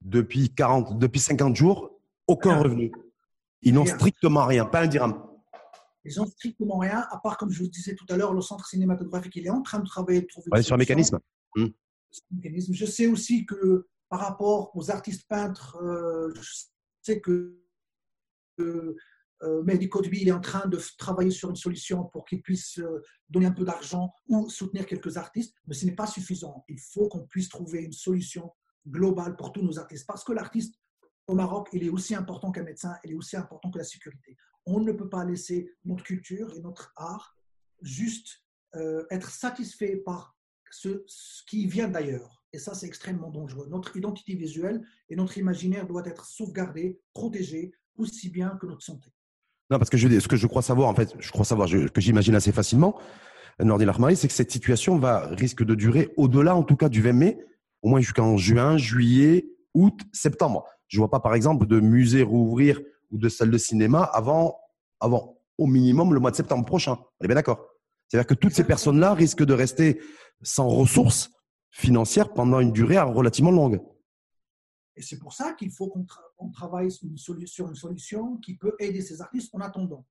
[0.00, 2.90] depuis, 40, depuis 50 jours, aucun revenu.
[3.60, 5.22] Ils n'ont strictement rien, pas un dirham.
[6.06, 8.66] Ils n'ont strictement rien, à part, comme je vous disais tout à l'heure, le centre
[8.66, 10.62] cinématographique, il est en train de travailler, de trouver.
[10.62, 11.18] sur un mécanisme.
[12.42, 16.64] Je sais aussi que par rapport aux artistes peintres, euh, je
[17.02, 17.58] sais que
[18.60, 18.96] euh,
[19.42, 19.90] euh Mehdi
[20.26, 23.64] est en train de travailler sur une solution pour qu'il puisse euh, donner un peu
[23.64, 26.64] d'argent ou soutenir quelques artistes, mais ce n'est pas suffisant.
[26.68, 28.52] Il faut qu'on puisse trouver une solution
[28.86, 30.74] globale pour tous nos artistes, parce que l'artiste
[31.26, 34.36] au Maroc, il est aussi important qu'un médecin, il est aussi important que la sécurité.
[34.64, 37.36] On ne peut pas laisser notre culture et notre art
[37.82, 38.44] juste
[39.10, 40.35] être satisfait par
[40.70, 41.02] ce,
[41.46, 42.42] qui vient d'ailleurs.
[42.52, 43.66] Et ça, c'est extrêmement dangereux.
[43.70, 49.10] Notre identité visuelle et notre imaginaire doivent être sauvegardés, protégés, aussi bien que notre santé.
[49.70, 52.00] Non, parce que je, ce que je crois savoir, en fait, je crois savoir, que
[52.00, 52.98] j'imagine assez facilement,
[53.58, 57.00] Nordi Lahmari, c'est que cette situation va, risque de durer au-delà, en tout cas, du
[57.00, 57.38] 20 mai,
[57.82, 60.64] au moins jusqu'en juin, juillet, août, septembre.
[60.88, 64.58] Je ne vois pas, par exemple, de musée rouvrir ou de salle de cinéma avant,
[65.00, 66.98] avant au minimum le mois de septembre prochain.
[67.20, 67.75] On est bien d'accord
[68.08, 70.00] C'est-à-dire que toutes ces personnes-là risquent de rester
[70.42, 71.30] sans ressources
[71.70, 73.80] financières pendant une durée relativement longue.
[74.96, 78.74] Et c'est pour ça qu'il faut qu'on travaille sur une, solution, une solution qui peut
[78.78, 80.06] aider ces artistes en attendant.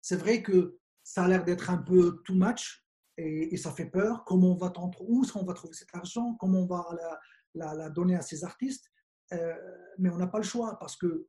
[0.00, 2.86] C'est vrai que ça a l'air d'être un peu too much
[3.18, 4.24] et, ça fait peur.
[4.24, 6.34] Comment on va où est-ce qu'on va trouver cet argent?
[6.40, 6.86] Comment on va
[7.54, 8.90] la, la, donner à ces artistes?
[9.32, 9.54] Euh,
[9.98, 11.26] Mais on n'a pas le choix parce que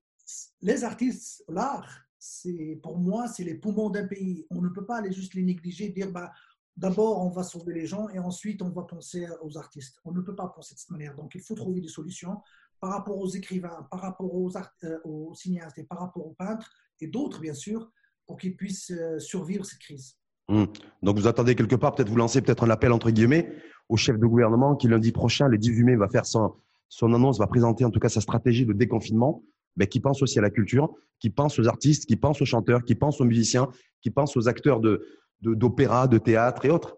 [0.62, 4.46] les artistes, l'art, c'est pour moi, c'est les poumons d'un pays.
[4.52, 6.32] On ne peut pas aller juste les négliger, dire bah,
[6.78, 9.98] d'abord on va sauver les gens et ensuite on va penser aux artistes.
[10.06, 11.16] On ne peut pas penser de cette manière.
[11.16, 12.38] Donc il faut trouver des solutions
[12.80, 16.72] par rapport aux écrivains, par rapport aux, euh, aux cinéastes et par rapport aux peintres
[17.00, 17.92] et d'autres bien sûr
[18.28, 20.16] pour qu'ils puissent euh, survivre cette crise.
[20.48, 20.68] Hum.
[21.02, 23.52] Donc vous attendez quelque part, peut-être vous lancez peut-être un appel entre guillemets
[23.90, 26.54] au chef de gouvernement qui lundi prochain, le 18 mai, va faire son,
[26.88, 29.44] son annonce, va présenter en tout cas sa stratégie de déconfinement,
[29.76, 32.84] mais qui pense aussi à la culture, qui pense aux artistes, qui pense aux chanteurs,
[32.84, 33.70] qui pense aux musiciens,
[34.02, 35.06] qui pense aux acteurs de,
[35.42, 36.98] d'opéra, de, théâtre et autres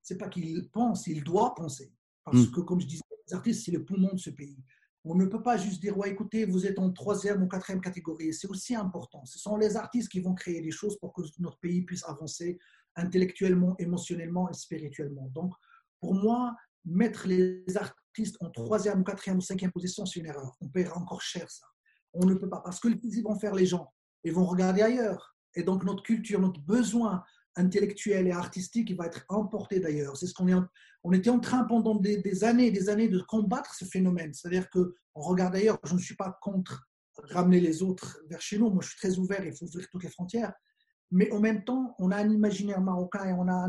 [0.00, 1.92] C'est pas qu'il pense, il doit penser.
[2.24, 2.50] Parce hmm.
[2.52, 4.62] que, comme je disais, les artistes, c'est le poumon de ce pays.
[5.04, 8.32] On ne peut pas juste dire, ouais, écoutez, vous êtes en troisième ou quatrième catégorie.
[8.32, 9.24] C'est aussi important.
[9.24, 12.58] Ce sont les artistes qui vont créer des choses pour que notre pays puisse avancer
[12.94, 15.28] intellectuellement, émotionnellement et spirituellement.
[15.34, 15.52] Donc,
[15.98, 20.56] pour moi, mettre les artistes en troisième quatrième ou cinquième position, c'est une erreur.
[20.60, 21.66] On paiera encore cher ça.
[22.14, 22.60] On ne peut pas.
[22.60, 23.92] Parce que qu'ils vont faire les gens
[24.24, 25.36] Ils vont regarder ailleurs.
[25.54, 27.22] Et donc, notre culture, notre besoin
[27.56, 30.16] intellectuel et artistique qui va être emporté d'ailleurs.
[30.16, 30.54] C'est ce qu'on est,
[31.04, 34.32] on était en train pendant des, années et des années de combattre ce phénomène.
[34.32, 36.88] C'est-à-dire que on regarde d'ailleurs, je ne suis pas contre
[37.30, 38.70] ramener les autres vers chez nous.
[38.70, 40.52] Moi, je suis très ouvert, il faut ouvrir toutes les frontières.
[41.10, 43.68] Mais en même temps, on a un imaginaire marocain et on a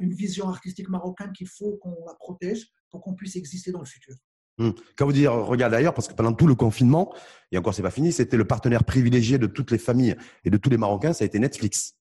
[0.00, 3.86] une vision artistique marocaine qu'il faut qu'on la protège pour qu'on puisse exister dans le
[3.86, 4.16] futur.
[4.60, 4.72] Hmm.
[4.94, 7.14] Quand vous dites regarde d'ailleurs, parce que pendant tout le confinement,
[7.50, 10.58] et encore c'est pas fini, c'était le partenaire privilégié de toutes les familles et de
[10.58, 11.96] tous les Marocains, ça a été Netflix.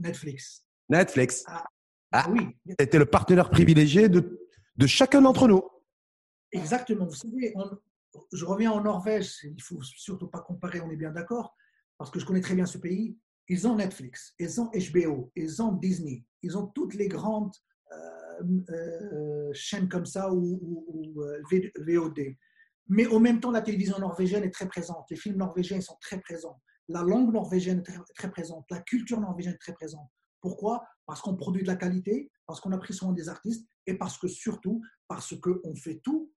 [0.00, 0.66] Netflix.
[0.88, 1.44] Netflix.
[1.46, 1.64] Ah,
[2.10, 2.48] ah oui.
[2.80, 5.62] C'était le partenaire privilégié de, de chacun d'entre nous.
[6.50, 7.06] Exactement.
[7.06, 7.54] Vous savez,
[8.32, 11.54] je reviens en Norvège, il faut surtout pas comparer, on est bien d'accord,
[11.98, 13.16] parce que je connais très bien ce pays.
[13.48, 17.54] Ils ont Netflix, ils ont HBO, ils ont Disney, ils ont toutes les grandes
[19.52, 21.42] chaînes comme ça ou, ou, euh,
[21.78, 22.36] VOD.
[22.88, 25.06] Mais en même temps, la télévision norvégienne est très présente.
[25.10, 26.60] Les films norvégiens sont très présents.
[26.88, 30.08] La langue norvégienne est très, présente, la culture norvégienne est très présente.
[30.40, 30.86] Pourquoi?
[31.04, 34.18] Parce qu'on produit de la qualité, parce qu'on a pris soin des artistes et parce
[34.18, 36.32] que surtout, parce qu'on fait tout,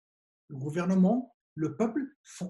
[0.49, 2.01] le gouvernement, le peuple,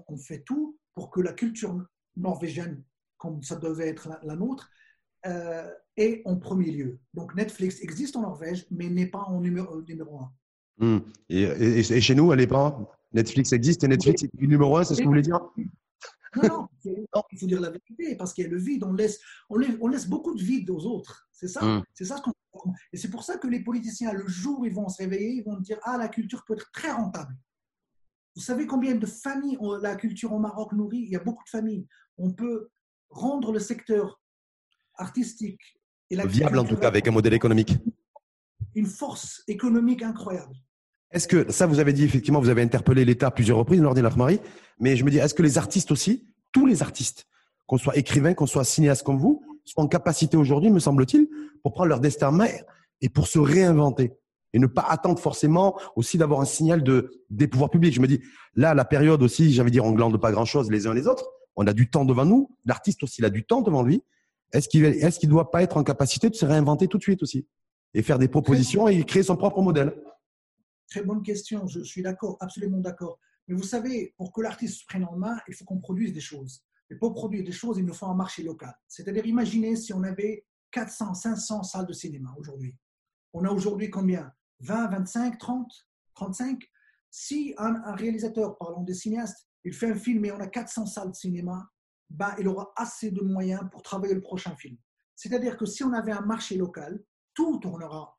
[0.07, 1.85] on fait tout pour que la culture
[2.15, 2.83] norvégienne,
[3.17, 4.69] comme ça devait être la, nôtre,
[5.25, 6.99] euh, est en premier lieu.
[7.13, 10.31] Donc Netflix existe en Norvège, mais n'est pas en numéro, numéro un.
[10.77, 10.99] Hmm.
[11.27, 12.79] Et, chez nous, elle n'est pas
[13.11, 15.39] Netflix existe et Netflix est numéro un, c'est ce que vous voulez dire?
[16.35, 16.67] Non,
[17.15, 18.83] non, il faut dire la vérité, parce qu'il y a le vide.
[18.83, 21.27] On laisse, on laisse, on laisse beaucoup de vide aux autres.
[21.31, 21.63] C'est ça.
[21.63, 21.83] Hum.
[21.93, 22.33] C'est ça ce qu'on.
[22.93, 25.43] Et c'est pour ça que les politiciens, le jour où ils vont se réveiller, ils
[25.43, 27.35] vont dire Ah, la culture peut être très rentable.
[28.35, 31.49] Vous savez combien de familles la culture au Maroc nourrit Il y a beaucoup de
[31.49, 31.87] familles.
[32.17, 32.69] On peut
[33.09, 34.21] rendre le secteur
[34.99, 35.59] artistique
[36.09, 37.77] et la viable en tout cas avec un modèle économique.
[38.75, 40.53] Une force économique incroyable.
[41.11, 43.95] Est-ce que ça, vous avez dit effectivement, vous avez interpellé l'État à plusieurs reprises lors
[43.95, 44.39] de marie
[44.79, 47.25] mais je me dis, est-ce que les artistes aussi, tous les artistes,
[47.67, 51.27] qu'on soit écrivain, qu'on soit cinéaste comme vous, sont en capacité aujourd'hui, me semble-t-il,
[51.61, 52.49] pour prendre leur destin en main
[53.01, 54.13] et pour se réinventer
[54.53, 57.93] et ne pas attendre forcément aussi d'avoir un signal de des pouvoirs publics?
[57.93, 58.21] Je me dis
[58.55, 61.29] là la période aussi, j'avais dit on glande pas grand-chose les uns les autres.
[61.55, 64.01] On a du temps devant nous, l'artiste aussi il a du temps devant lui.
[64.51, 67.47] Est-ce qu'il qu'il doit pas être en capacité de se réinventer tout de suite aussi
[67.93, 69.95] et faire des propositions et créer son propre modèle?
[70.89, 73.19] Très bonne question, je suis d'accord, absolument d'accord.
[73.47, 76.19] Mais vous savez, pour que l'artiste se prenne en main, il faut qu'on produise des
[76.19, 76.63] choses.
[76.91, 78.73] Et pour produire des choses, il nous faut un marché local.
[78.87, 82.75] C'est-à-dire, imaginez si on avait 400, 500 salles de cinéma aujourd'hui.
[83.33, 84.31] On a aujourd'hui combien?
[84.61, 85.71] 20, 25, 30,
[86.15, 86.63] 35
[87.09, 91.11] Si un, réalisateur, parlons des cinéastes, il fait un film et on a 400 salles
[91.11, 91.69] de cinéma,
[92.09, 94.77] bah, il aura assez de moyens pour travailler le prochain film.
[95.15, 98.17] C'est-à-dire que si on avait un marché local, tout tournera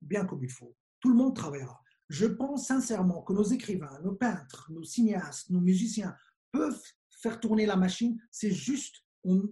[0.00, 0.76] bien comme il faut.
[1.00, 1.80] Tout le monde travaillera.
[2.08, 6.16] Je pense sincèrement que nos écrivains, nos peintres, nos cinéastes, nos musiciens
[6.52, 8.20] peuvent faire tourner la machine.
[8.30, 9.42] C'est juste, on,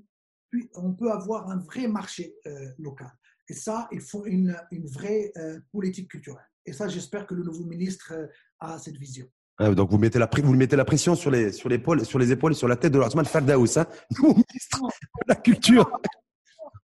[0.95, 3.11] peut avoir un vrai marché euh, local.
[3.49, 6.49] Et ça, il faut une, une vraie euh, politique culturelle.
[6.65, 8.27] Et ça, j'espère que le nouveau ministre euh,
[8.61, 9.29] a cette vision.
[9.59, 12.33] Ah, donc vous mettez la, vous mettez la pression sur les, sur, l'épaule, sur les
[12.33, 13.87] épaules et sur la tête de Ousmane Fardaous, hein,
[14.21, 15.89] ministre de la Culture.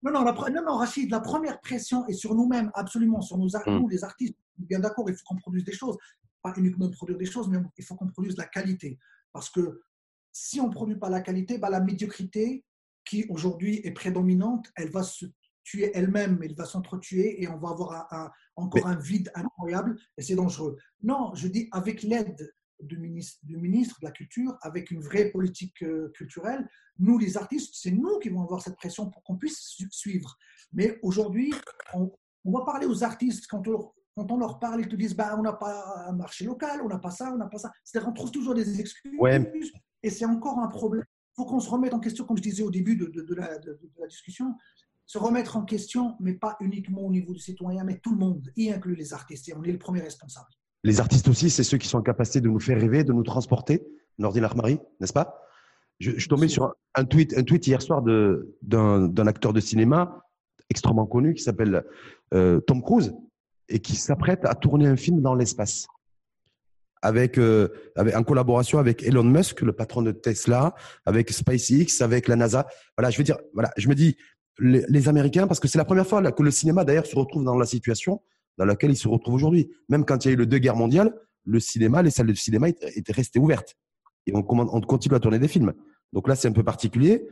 [0.02, 3.62] Non, non, non, non, Rachid, la première pression est sur nous-mêmes, absolument, sur nos, mm.
[3.66, 4.36] nous, les artistes.
[4.58, 5.96] Bien d'accord, il faut qu'on produise des choses.
[6.42, 8.98] Pas uniquement produire des choses, mais il faut qu'on produise la qualité.
[9.32, 9.82] Parce que
[10.32, 12.64] si on ne produit pas la qualité, bah, la médiocrité,
[13.04, 15.26] qui aujourd'hui est prédominante, elle va se
[15.64, 20.34] tuer elle-même, elle va s'entretuer et on va avoir encore un vide incroyable et c'est
[20.34, 20.76] dangereux.
[21.02, 25.30] Non, je dis avec l'aide du ministre, du ministre de la Culture, avec une vraie
[25.30, 29.36] politique euh, culturelle, nous les artistes, c'est nous qui vont avoir cette pression pour qu'on
[29.36, 30.36] puisse suivre.
[30.72, 31.52] Mais aujourd'hui,
[31.94, 32.10] on,
[32.44, 35.42] va parler aux artistes quand on, quand on leur parle, ils te disent bah, on
[35.42, 37.70] n'a pas un marché local, on n'a pas ça, on n'a pas ça.
[37.84, 39.18] C'est-à-dire qu'on trouve toujours des excuses
[40.02, 41.04] et c'est encore un problème.
[41.32, 43.58] Il faut qu'on se remette en question, comme je disais au début de, de, la,
[43.58, 44.54] de, la, discussion,
[45.06, 48.50] se remettre en question, mais pas uniquement au niveau du citoyen, mais tout le monde,
[48.56, 50.48] y inclut les artistes, et on est le premier responsable.
[50.84, 53.22] Les artistes aussi, c'est ceux qui sont en capacité de nous faire rêver, de nous
[53.22, 53.86] transporter,
[54.18, 55.38] Nordi Marie, n'est-ce pas?
[56.00, 60.22] Je, je tombais sur un tweet, un tweet hier soir d'un acteur de cinéma
[60.70, 61.84] extrêmement connu qui s'appelle
[62.34, 63.14] euh, Tom Cruise
[63.68, 65.86] et qui s'apprête à tourner un film dans l'espace
[67.02, 72.28] avec, euh, avec, en collaboration avec Elon Musk, le patron de Tesla, avec SpaceX, avec
[72.28, 72.66] la NASA.
[72.96, 74.16] Voilà, je veux dire, voilà, je me dis
[74.58, 77.44] les, les Américains, parce que c'est la première fois que le cinéma d'ailleurs se retrouve
[77.44, 78.20] dans la situation
[78.58, 79.70] dans laquelle il se retrouve aujourd'hui.
[79.88, 82.34] Même quand il y a eu le deux guerres mondiales, le cinéma, les salles de
[82.34, 83.76] cinéma étaient restées ouvertes
[84.26, 85.72] et on, on continue à tourner des films.
[86.12, 87.26] Donc là, c'est un peu particulier.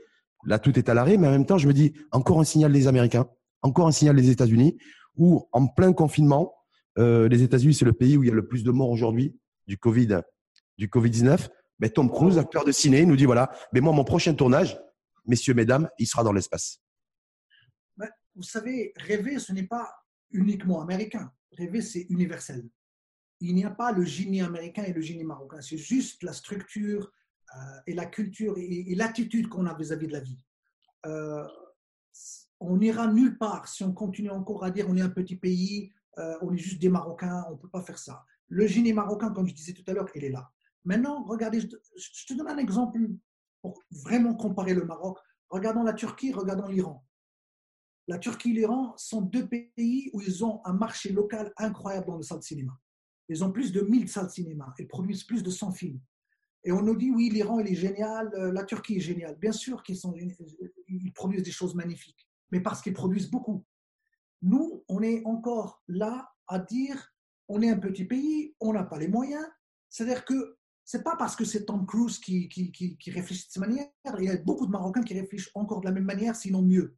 [0.44, 2.72] Là, tout est à l'arrêt, mais en même temps, je me dis encore un signal
[2.72, 3.26] des Américains,
[3.62, 4.78] encore un signal des États-Unis,
[5.16, 6.54] où en plein confinement,
[6.98, 9.36] euh, les États-Unis, c'est le pays où il y a le plus de morts aujourd'hui
[9.66, 10.22] du Covid,
[10.78, 14.34] du Covid-19, mais Tom Cruise, acteur de ciné, nous dit voilà, mais moi, mon prochain
[14.34, 14.80] tournage,
[15.26, 16.79] messieurs, mesdames, il sera dans l'espace.
[18.34, 19.92] Vous savez, rêver, ce n'est pas
[20.30, 21.32] uniquement américain.
[21.52, 22.68] Rêver, c'est universel.
[23.40, 25.60] Il n'y a pas le génie américain et le génie marocain.
[25.60, 27.10] C'est juste la structure
[27.56, 30.44] euh, et la culture et, l'attitude qu'on a vis-à-vis de la vie.
[31.06, 31.46] Euh,
[32.60, 35.92] on n'ira nulle part si on continue encore à dire on est un petit pays,
[36.18, 38.24] euh, on est juste des Marocains, on ne peut pas faire ça.
[38.48, 40.50] Le génie marocain, comme je disais tout à l'heure, il est là.
[40.84, 42.98] Maintenant, regardez, je te donne un exemple
[43.62, 45.18] pour vraiment comparer le Maroc.
[45.48, 47.04] Regardons la Turquie, regardons l'Iran.
[48.10, 52.16] La Turquie et l'Iran sont deux pays où ils ont un marché local incroyable dans
[52.16, 52.76] les salles de cinéma.
[53.28, 54.74] Ils ont plus de 1000 salles de cinéma.
[54.80, 56.00] Ils produisent plus de 100 films.
[56.64, 59.38] Et on nous dit, oui, l'Iran, il est génial, euh, la Turquie est géniale.
[59.38, 60.12] Bien sûr qu'ils sont,
[60.88, 63.64] ils produisent des choses magnifiques, mais parce qu'ils produisent beaucoup.
[64.42, 67.14] Nous, on est encore là à dire,
[67.46, 69.46] on est un petit pays, on n'a pas les moyens.
[69.88, 73.60] C'est-à-dire que c'est pas parce que c'est Tom Cruise qui, qui, qui, réfléchit de cette
[73.60, 73.86] manière.
[74.18, 76.96] Il y a beaucoup de Marocains qui réfléchissent encore de la même manière, sinon mieux.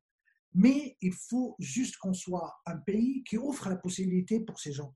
[0.54, 4.94] Mais il faut juste qu'on soit un pays qui offre la possibilité pour ces gens.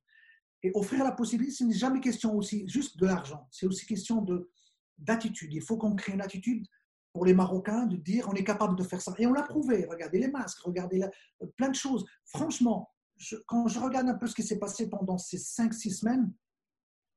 [0.62, 3.46] Et offrir la possibilité, ce n'est jamais question aussi juste de l'argent.
[3.50, 4.50] C'est aussi question de
[4.98, 5.52] d'attitude.
[5.52, 6.66] Il faut qu'on crée une attitude
[7.12, 9.14] pour les Marocains de dire on est capable de faire ça.
[9.18, 9.86] Et on l'a prouvé.
[9.88, 11.04] Regardez les masques, regardez
[11.56, 12.04] plein de choses.
[12.24, 12.90] Franchement,
[13.46, 16.32] quand je regarde un peu ce qui s'est passé pendant ces 5-6 semaines,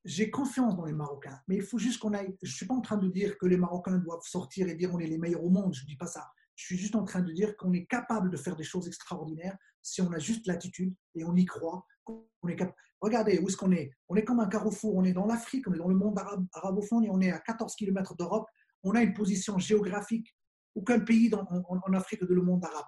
[0.06, 1.39] j'ai confiance dans les Marocains.
[1.47, 2.38] Mais il faut juste qu'on aille.
[2.41, 4.93] Je ne suis pas en train de dire que les Marocains doivent sortir et dire
[4.93, 5.73] on est les meilleurs au monde.
[5.73, 6.30] Je ne dis pas ça.
[6.60, 9.58] Je suis juste en train de dire qu'on est capable de faire des choses extraordinaires
[9.82, 11.86] si on a juste l'attitude et on y croit.
[12.06, 12.58] On est
[13.00, 13.91] Regardez où est-ce qu'on est.
[14.10, 14.93] On est comme un carrefour.
[14.98, 17.39] On est dans l'Afrique, on est dans le monde arabe, arabophone et on est à
[17.39, 18.45] 14 km d'Europe.
[18.84, 20.36] On a une position géographique.
[20.76, 22.88] Aucun pays en, Afrique de le monde arabe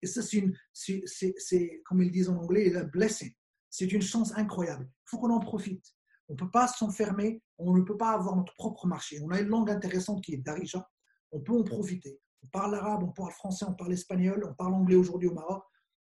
[0.00, 3.34] Et ça, c'est, comme ils disent en anglais, un blessing.
[3.68, 4.88] C'est une chance incroyable.
[4.88, 5.84] Il faut qu'on en profite.
[6.28, 9.20] On ne peut pas s'enfermer, on ne peut pas avoir notre propre marché.
[9.22, 10.88] On a une langue intéressante qui est Darija,
[11.32, 12.18] on peut en profiter.
[12.42, 15.64] On parle arabe, on parle français, on parle espagnol, on parle anglais aujourd'hui au Maroc.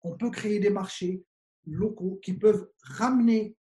[0.04, 1.24] On peut créer des marchés
[1.66, 3.56] locaux qui peuvent ramener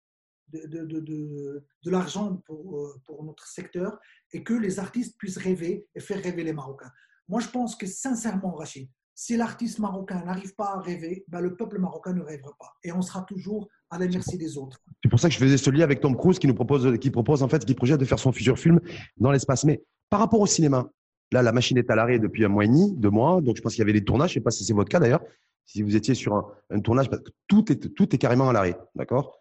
[0.52, 3.98] de, l'argent pour, euh, pour, notre secteur
[4.32, 6.90] et que les artistes puissent rêver et faire rêver les Marocains.
[7.28, 11.54] Moi, je pense que sincèrement, Rachid, si l'artiste marocain n'arrive pas à rêver, ben le
[11.54, 12.72] peuple marocain ne rêvera pas.
[12.82, 14.78] Et on sera toujours à la merci des autres.
[15.02, 17.42] C'est pour ça que je faisais ce lien avec Tom Cruise qui propose, qui propose
[17.42, 18.80] en fait, qui projette de faire son futur film
[19.18, 19.64] dans l'espace.
[19.64, 20.90] Mais par rapport au cinéma,
[21.32, 23.40] là, la machine est à l'arrêt depuis un mois et demi, deux mois.
[23.40, 24.30] Donc, je pense qu'il y avait des tournages.
[24.30, 25.22] Je ne sais pas si c'est votre cas d'ailleurs.
[25.66, 28.76] Si vous étiez sur un, tournage, parce que tout est, carrément à l'arrêt.
[28.96, 29.40] D'accord?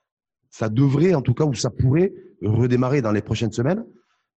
[0.51, 3.83] Ça devrait, en tout cas, ou ça pourrait redémarrer dans les prochaines semaines.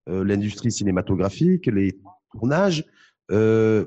[0.09, 1.99] Euh, l'industrie cinématographique, les
[2.31, 2.83] tournages.
[3.31, 3.85] Euh,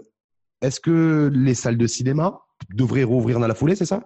[0.63, 2.41] est-ce que les salles de cinéma
[2.73, 4.03] devraient rouvrir dans la foulée, c'est ça?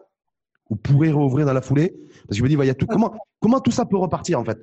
[0.71, 1.95] Ou pourraient rouvrir dans la foulée?
[2.23, 4.41] Parce que je me dis, il y a tout, comment, comment tout ça peut repartir
[4.41, 4.59] en fait?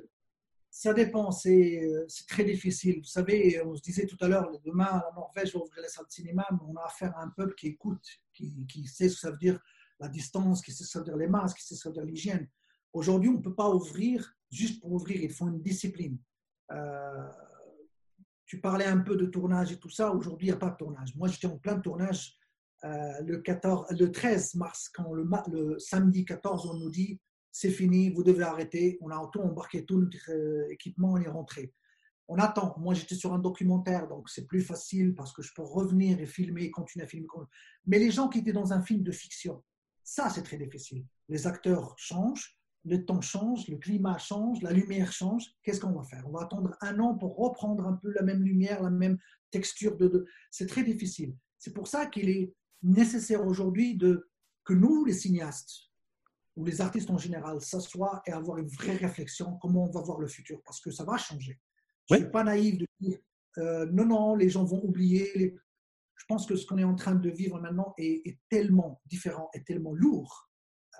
[0.70, 1.82] Ça dépend, c'est
[2.28, 2.98] très difficile.
[2.98, 6.06] Vous savez, on se disait tout à l'heure, demain, la Norvège va ouvrir les salles
[6.06, 9.20] de cinéma, mais on a affaire à un peuple qui écoute, qui, sait ce que
[9.20, 9.58] ça veut dire
[9.98, 11.82] la distance, qui sait ce que ça veut dire les masques, qui sait ce que
[11.84, 12.48] ça veut dire l'hygiène.
[12.92, 16.18] Aujourd'hui, on ne peut pas ouvrir juste pour ouvrir, il faut une discipline.
[16.72, 17.28] Euh,
[18.46, 20.12] tu parlais un peu de tournage et tout ça.
[20.12, 21.14] Aujourd'hui, il n'y a pas de tournage.
[21.16, 22.38] Moi, j'étais en plein tournage
[22.84, 27.20] euh, le, 14, le 13 mars, quand le, samedi 14, on nous dit
[27.60, 28.98] c'est fini, vous devez arrêter.
[29.00, 31.74] On a tout embarqué, tout notre euh, équipement, on est rentré.
[32.28, 32.76] On attend.
[32.78, 36.26] Moi, j'étais sur un documentaire, donc c'est plus facile parce que je peux revenir et
[36.26, 37.26] filmer, continuer à filmer.
[37.84, 39.64] Mais les gens qui étaient dans un film de fiction,
[40.04, 41.04] ça, c'est très difficile.
[41.28, 45.44] Les acteurs changent, le temps change, le climat change, la lumière change.
[45.64, 46.28] Qu'est-ce qu'on va faire?
[46.28, 49.18] On va attendre un an pour reprendre un peu la même lumière, la même
[49.50, 50.26] texture de.
[50.52, 51.34] C'est très difficile.
[51.58, 54.30] C'est pour ça qu'il est nécessaire aujourd'hui de
[54.62, 55.87] que nous, les cinéastes
[56.58, 60.18] ou les artistes en général, s'assoient et avoir une vraie réflexion comment on va voir
[60.18, 61.58] le futur, parce que ça va changer.
[62.10, 63.18] Je ne suis pas naïf de dire
[63.58, 65.56] euh, non, non, les gens vont oublier.
[66.16, 69.48] Je pense que ce qu'on est en train de vivre maintenant est, est tellement différent,
[69.54, 70.48] est tellement lourd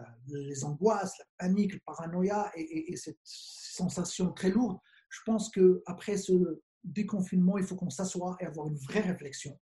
[0.01, 6.17] euh, les angoisses, la panique, le paranoïa et, cette sensation très lourde, je pense qu'après
[6.17, 9.59] ce déconfinement, il faut qu'on s'assoie et avoir une vraie réflexion.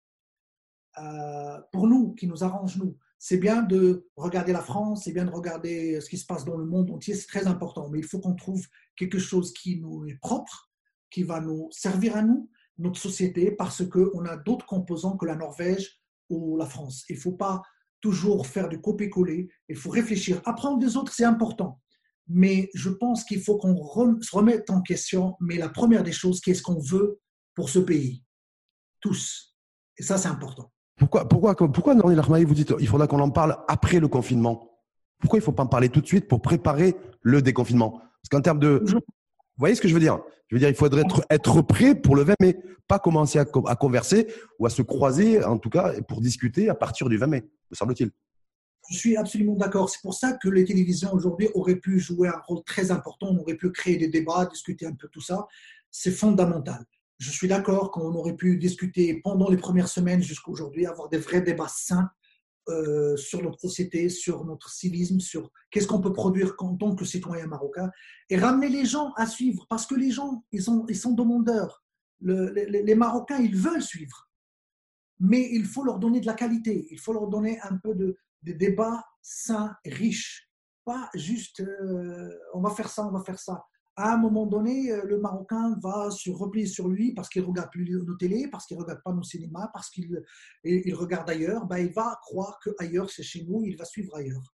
[0.98, 5.24] Euh, pour nous, qui nous arrange, nous, c'est bien de regarder la France, c'est bien
[5.24, 8.04] de regarder ce qui se passe dans le monde entier, c'est très important, mais il
[8.04, 10.72] faut qu'on trouve quelque chose qui nous est propre,
[11.08, 15.36] qui va nous servir à nous, notre société, parce qu'on a d'autres composants que la
[15.36, 17.04] Norvège ou la France.
[17.08, 17.62] Il ne faut pas
[18.00, 20.42] toujours faire du copier-coller, il faut réfléchir.
[20.44, 21.80] Apprendre des autres, c'est important.
[22.26, 25.36] Mais je pense qu'il faut qu'on se remette en question.
[25.38, 27.20] Mais la première des choses, qu'est-ce qu'on veut
[27.54, 28.24] pour ce pays?
[29.00, 29.56] Tous.
[29.96, 30.71] Et ça, c'est important.
[30.98, 34.70] Pourquoi, pourquoi, pourquoi vous dites il faudra qu'on en parle après le confinement?
[35.20, 37.90] Pourquoi il ne faut pas en parler tout de suite pour préparer le déconfinement?
[37.90, 38.82] Parce qu'en termes de.
[38.86, 39.00] Vous
[39.58, 40.20] voyez ce que je veux dire?
[40.48, 43.46] Je veux dire, il faudrait être, être prêt pour le 20 mai, pas commencer à,
[43.66, 44.26] à converser
[44.58, 47.76] ou à se croiser, en tout cas, pour discuter à partir du 20 mai me
[47.76, 48.10] semble-t-il.
[48.90, 49.88] Je suis absolument d'accord.
[49.88, 53.28] C'est pour ça que les télévisions aujourd'hui auraient pu jouer un rôle très important.
[53.30, 55.46] On aurait pu créer des débats, discuter un peu tout ça.
[55.90, 56.84] C'est fondamental.
[57.22, 61.18] Je suis d'accord qu'on aurait pu discuter pendant les premières semaines jusqu'à aujourd'hui, avoir des
[61.18, 62.10] vrais débats sains
[62.68, 67.04] euh, sur notre société, sur notre civisme, sur qu'est-ce qu'on peut produire en tant que
[67.04, 67.90] citoyen marocain
[68.28, 71.84] et ramener les gens à suivre parce que les gens, ils sont, ils sont demandeurs.
[72.20, 74.28] les Marocains, ils veulent suivre
[75.22, 78.18] mais il faut leur donner de la qualité, il faut leur donner un peu de,
[78.42, 80.50] débats sains, riches,
[80.84, 83.64] pas juste euh, on va faire ça, on va faire ça.
[83.94, 87.70] À un moment donné, euh, le Marocain va se replier sur lui parce qu'il regarde
[87.70, 90.22] plus nos télés, parce qu'il regarde pas nos cinémas, parce qu'il
[90.64, 91.66] il regarde ailleurs.
[91.66, 94.54] Ben, il va croire que ailleurs c'est chez nous, il va suivre ailleurs.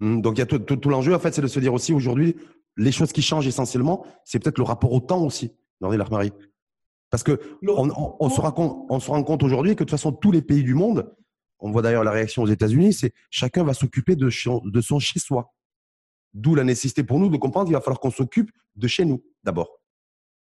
[0.00, 1.92] Hum, donc il y a tout, tout, l'enjeu en fait, c'est de se dire aussi
[1.92, 2.36] aujourd'hui,
[2.76, 6.32] les choses qui changent essentiellement, c'est peut-être le rapport au temps aussi, dans Marie.
[7.10, 10.12] Parce que on, se rend compte, on se rend compte aujourd'hui que de toute façon,
[10.12, 11.12] tous les pays du monde,
[11.58, 15.52] on voit d'ailleurs la réaction aux États-Unis, c'est chacun va s'occuper de, de son chez-soi.
[16.32, 19.24] D'où la nécessité pour nous de comprendre qu'il va falloir qu'on s'occupe de chez nous
[19.42, 19.80] d'abord.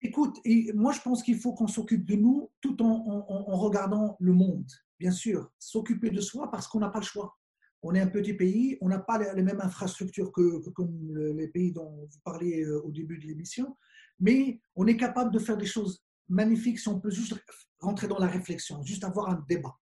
[0.02, 0.40] Écoute,
[0.74, 4.70] moi je pense qu'il faut qu'on s'occupe de nous tout en, regardant le monde,
[5.00, 5.52] bien sûr.
[5.60, 7.38] S'occuper de soi parce qu'on n'a pas le choix.
[7.84, 11.72] On est un petit pays, on n'a pas les, mêmes infrastructures que, comme les pays
[11.72, 13.76] dont vous parliez euh, au début de l'émission,
[14.20, 17.36] mais on est capable de faire des choses magnifique si on peut juste
[17.80, 19.76] rentrer dans la réflexion, juste avoir un débat.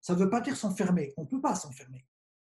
[0.00, 1.12] Ça ne veut pas dire s'enfermer.
[1.16, 2.06] On ne peut pas s'enfermer.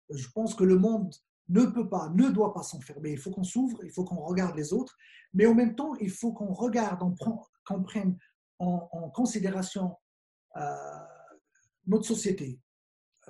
[0.10, 1.14] Je pense que le monde
[1.50, 3.12] ne peut pas, ne doit pas s'enfermer.
[3.12, 4.96] Il faut qu'on s'ouvre, il faut qu'on regarde les autres,
[5.34, 7.00] mais en même temps, il faut qu'on regarde,
[7.66, 8.18] qu'on prenne
[8.60, 9.96] en, considération
[10.56, 10.76] euh,
[11.86, 12.60] notre société,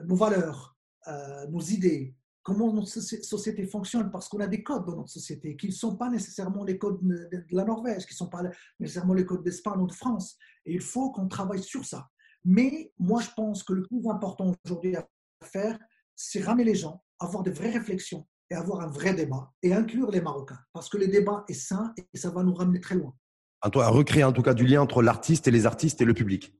[0.03, 4.95] nos valeurs, euh, nos idées, comment notre société fonctionne, parce qu'on a des codes dans
[4.95, 8.29] notre société qui ne sont pas nécessairement les codes de la Norvège, qui ne sont
[8.29, 8.43] pas
[8.79, 10.37] nécessairement les codes d'Espagne ou de France.
[10.65, 12.09] Et il faut qu'on travaille sur ça.
[12.45, 15.05] Mais moi, je pense que le plus important aujourd'hui à
[15.43, 15.77] faire,
[16.15, 20.11] c'est ramener les gens, avoir de vraies réflexions et avoir un vrai débat et inclure
[20.11, 20.59] les Marocains.
[20.73, 23.13] Parce que le débat est sain et ça va nous ramener très loin.
[23.61, 26.53] À recréer en tout cas du lien entre l'artiste et les artistes et le public,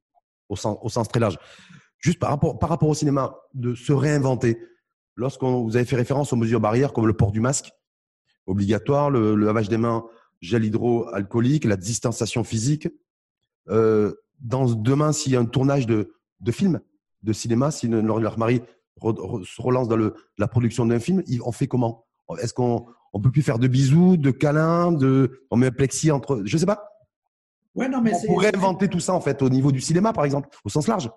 [0.50, 1.38] au sens, très large.
[2.00, 4.60] Juste par rapport, par rapport au cinéma, de se réinventer.
[5.16, 7.72] Lorsqu'on vous avez fait référence aux mesures barrières comme le port du masque
[8.48, 10.06] obligatoire, le, lavage des mains,
[10.42, 12.88] gel hydroalcoolique, la distanciation physique.
[13.70, 16.80] Euh, dans demain, s'il y a un tournage de, de film,
[17.24, 18.62] de cinéma, si leur mari
[19.02, 22.06] se relance dans le, la production d'un film, on fait comment?
[22.42, 26.12] Est-ce qu'on on peut plus faire de bisous, de câlins, de on met un plexi
[26.12, 26.84] entre, je sais pas.
[27.74, 30.26] Ouais, non, mais on pourrait inventer tout ça en fait au niveau du cinéma par
[30.26, 31.10] exemple, au sens large.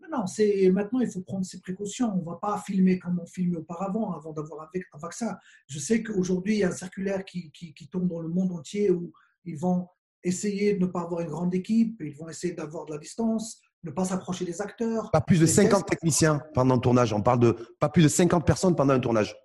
[0.00, 2.12] Non, non, c'est maintenant il faut prendre ses précautions.
[2.14, 5.36] On va pas filmer comme on filmait auparavant avant d'avoir un vaccin.
[5.66, 8.52] Je sais qu'aujourd'hui il y a un circulaire qui, qui, qui tourne dans le monde
[8.52, 9.12] entier où
[9.44, 9.88] ils vont
[10.22, 13.60] essayer de ne pas avoir une grande équipe, ils vont essayer d'avoir de la distance,
[13.84, 15.10] ne pas s'approcher des acteurs.
[15.10, 17.12] Pas plus de 50 techniciens pendant le tournage.
[17.12, 19.36] On parle de pas plus de 50 personnes pendant un tournage.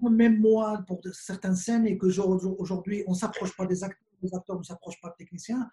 [0.00, 4.34] Même moi, pour certaines scènes, et que aujourd'hui, on ne s'approche pas des acteurs, les
[4.34, 5.70] acteurs ne s'approchent pas des techniciens.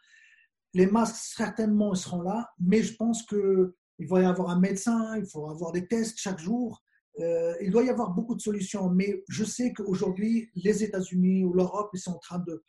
[0.73, 5.25] Les masques, certainement, seront là, mais je pense qu'il va y avoir un médecin, il
[5.25, 6.81] faut avoir des tests chaque jour.
[7.19, 11.53] Euh, il doit y avoir beaucoup de solutions, mais je sais qu'aujourd'hui, les États-Unis ou
[11.53, 12.63] l'Europe, ils sont en train de,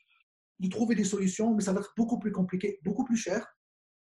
[0.61, 3.56] de trouver des solutions, mais ça va être beaucoup plus compliqué, beaucoup plus cher.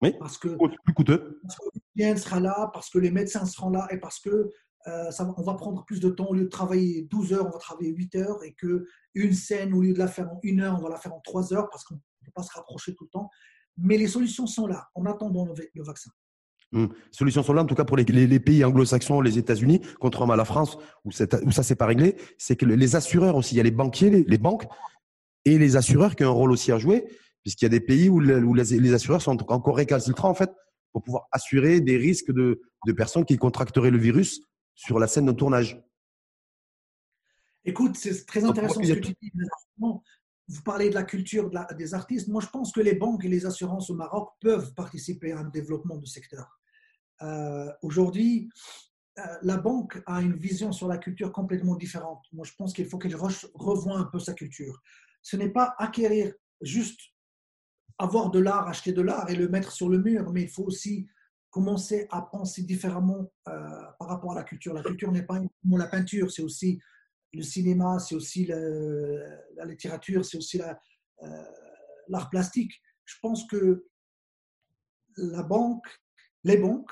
[0.03, 0.48] Oui, parce que,
[0.84, 1.40] plus coûteux.
[1.42, 4.50] Parce que sera là, parce que les médecins seront là et parce que
[4.88, 6.26] euh, ça, on va prendre plus de temps.
[6.26, 9.80] Au lieu de travailler 12 heures, on va travailler 8 heures et qu'une scène, au
[9.80, 11.84] lieu de la faire en une heure, on va la faire en 3 heures parce
[11.84, 13.30] qu'on ne peut pas se rapprocher tout le temps.
[13.78, 16.11] Mais les solutions sont là en attendant le, vaccin.
[16.72, 16.92] Hum.
[17.12, 20.36] Solutions sont là, en tout cas pour les, les, pays anglo-saxons, les États-Unis, contrairement à
[20.36, 23.61] la France, où, où ça s'est pas réglé, c'est que les assureurs aussi, il y
[23.61, 24.66] a les banquiers, les, les banques
[25.44, 27.07] et les assureurs qui ont un rôle aussi à jouer
[27.43, 30.51] puisqu'il y a des pays où, les assureurs sont encore récalcitrants en fait
[30.93, 32.61] pour pouvoir assurer des risques de,
[32.97, 34.43] personnes qui contracteraient le virus
[34.74, 35.82] sur la scène de tournage.
[37.64, 39.32] Écoute, c'est très intéressant ce que tu dis.
[40.49, 42.28] Vous parlez de la culture des artistes.
[42.28, 45.49] Moi, je pense que les banques et les assurances au Maroc peuvent participer à un
[45.49, 46.61] développement du secteur.
[47.22, 48.51] Euh, aujourd'hui,
[49.18, 52.24] euh, la banque a une vision sur la culture complètement différente.
[52.32, 54.82] Moi, je pense qu'il faut qu'elle revoie un peu sa culture.
[55.22, 57.01] Ce n'est pas acquérir juste
[57.99, 60.64] avoir de l'art, acheter de l'art et le mettre sur le mur, mais il faut
[60.64, 61.07] aussi
[61.51, 63.53] commencer à penser différemment euh,
[63.99, 64.72] par rapport à la culture.
[64.72, 66.80] La culture n'est pas uniquement la peinture, c'est aussi
[67.34, 71.45] le cinéma, c'est aussi la littérature, c'est aussi euh,
[72.09, 72.72] l'art plastique.
[73.05, 73.86] Je pense que
[75.16, 75.86] la banque,
[76.45, 76.90] les banques,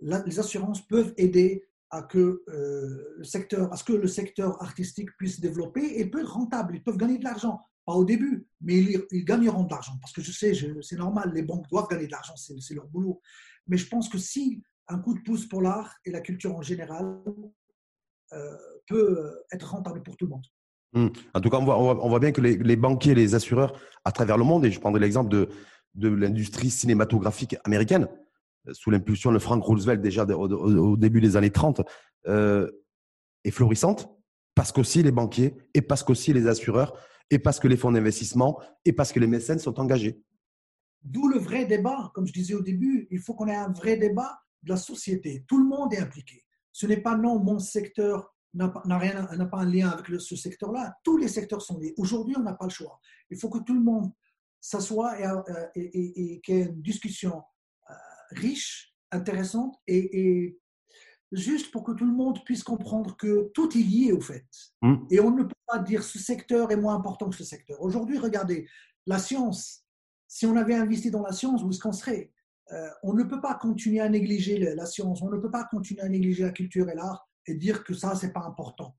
[0.00, 5.10] les assurances peuvent aider à, que, euh, le secteur, à ce que le secteur artistique
[5.16, 6.76] puisse développer et peut être rentable.
[6.76, 8.78] Ils peuvent gagner de l'argent pas au début, mais
[9.10, 9.92] ils, gagneront de l'argent.
[10.00, 10.52] Parce que je sais,
[10.82, 13.20] c'est normal, les banques doivent gagner de l'argent, c'est leur boulot.
[13.66, 16.62] Mais je pense que si un coup de pouce pour l'art et la culture en
[16.62, 17.22] général
[18.32, 18.56] euh,
[18.86, 20.46] peut être rentable pour tout le monde.
[20.94, 21.08] Hmm.
[21.34, 24.44] En tout cas, on voit, bien que les, les, banquiers, les assureurs à travers le
[24.44, 25.48] monde, et je prendrai l'exemple de,
[26.08, 28.08] l'industrie cinématographique américaine,
[28.68, 31.82] euh, sous l'impulsion de Frank Roosevelt déjà au, début des années 30,
[32.28, 32.70] euh,
[33.44, 34.08] est florissante,
[34.54, 36.94] parce qu'aussi les banquiers et parce qu'aussi les assureurs
[37.32, 40.22] et parce que les fonds d'investissement et parce que les mécènes sont engagés.
[41.02, 42.12] D'où le vrai débat.
[42.14, 45.42] Comme je disais au début, il faut qu'on ait un vrai débat de la société.
[45.48, 46.44] Tout le monde est impliqué.
[46.72, 50.94] Ce n'est pas non, mon secteur n'a pas, pas un lien avec ce secteur-là.
[51.02, 51.94] Tous les secteurs sont liés.
[51.96, 53.00] Aujourd'hui, on n'a pas le choix.
[53.30, 54.12] Il faut que tout le monde
[54.60, 57.42] s'assoie et, euh, et, qu'il y ait une discussion
[57.88, 57.94] euh,
[58.32, 60.58] riche, intéressante et,
[61.32, 64.46] juste pour que tout le monde puisse comprendre que tout est lié au fait.
[64.82, 64.96] Hmm.
[65.10, 67.80] Et on ne peut pas dire ce secteur est moins important que ce secteur.
[67.80, 68.68] Aujourd'hui, regardez,
[69.06, 69.84] la science,
[70.28, 72.32] si on avait investi dans la science, où est-ce qu'on serait?
[72.72, 76.02] Euh, On ne peut pas continuer à négliger la science, on ne peut pas continuer
[76.02, 78.96] à négliger la culture et l'art et dire que ça, c'est pas important.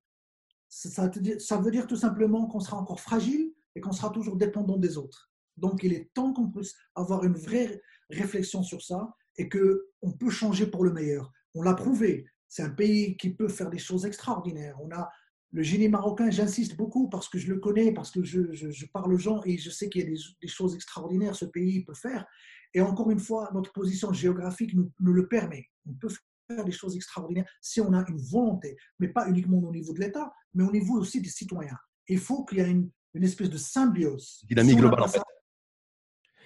[0.67, 1.09] Ça,
[1.39, 4.97] ça veut dire tout simplement qu'on sera encore fragile et qu'on sera toujours dépendant des
[4.97, 5.31] autres.
[5.55, 10.29] Donc, il est temps qu'on puisse avoir une vraie réflexion sur ça et qu'on peut
[10.29, 11.31] changer pour le meilleur.
[11.53, 12.25] On l'a prouvé.
[12.47, 14.77] C'est un pays qui peut faire des choses extraordinaires.
[14.81, 15.09] On a
[15.53, 19.17] le génie marocain, j'insiste beaucoup parce que je le connais, parce que je, parle aux
[19.17, 20.09] gens et je sais qu'il y a
[20.41, 22.25] des, choses extraordinaires ce pays peut faire.
[22.73, 25.69] Et encore une fois, notre position géographique nous, le permet.
[25.87, 26.09] On peut
[26.47, 29.99] faire des choses extraordinaires si on a une volonté, mais pas uniquement au niveau de
[29.99, 31.77] l'État, mais au niveau aussi des citoyens.
[32.07, 32.89] Il faut qu'il y ait une,
[33.23, 34.43] espèce de symbiose.
[34.49, 35.21] Dynamique si globale, en fait.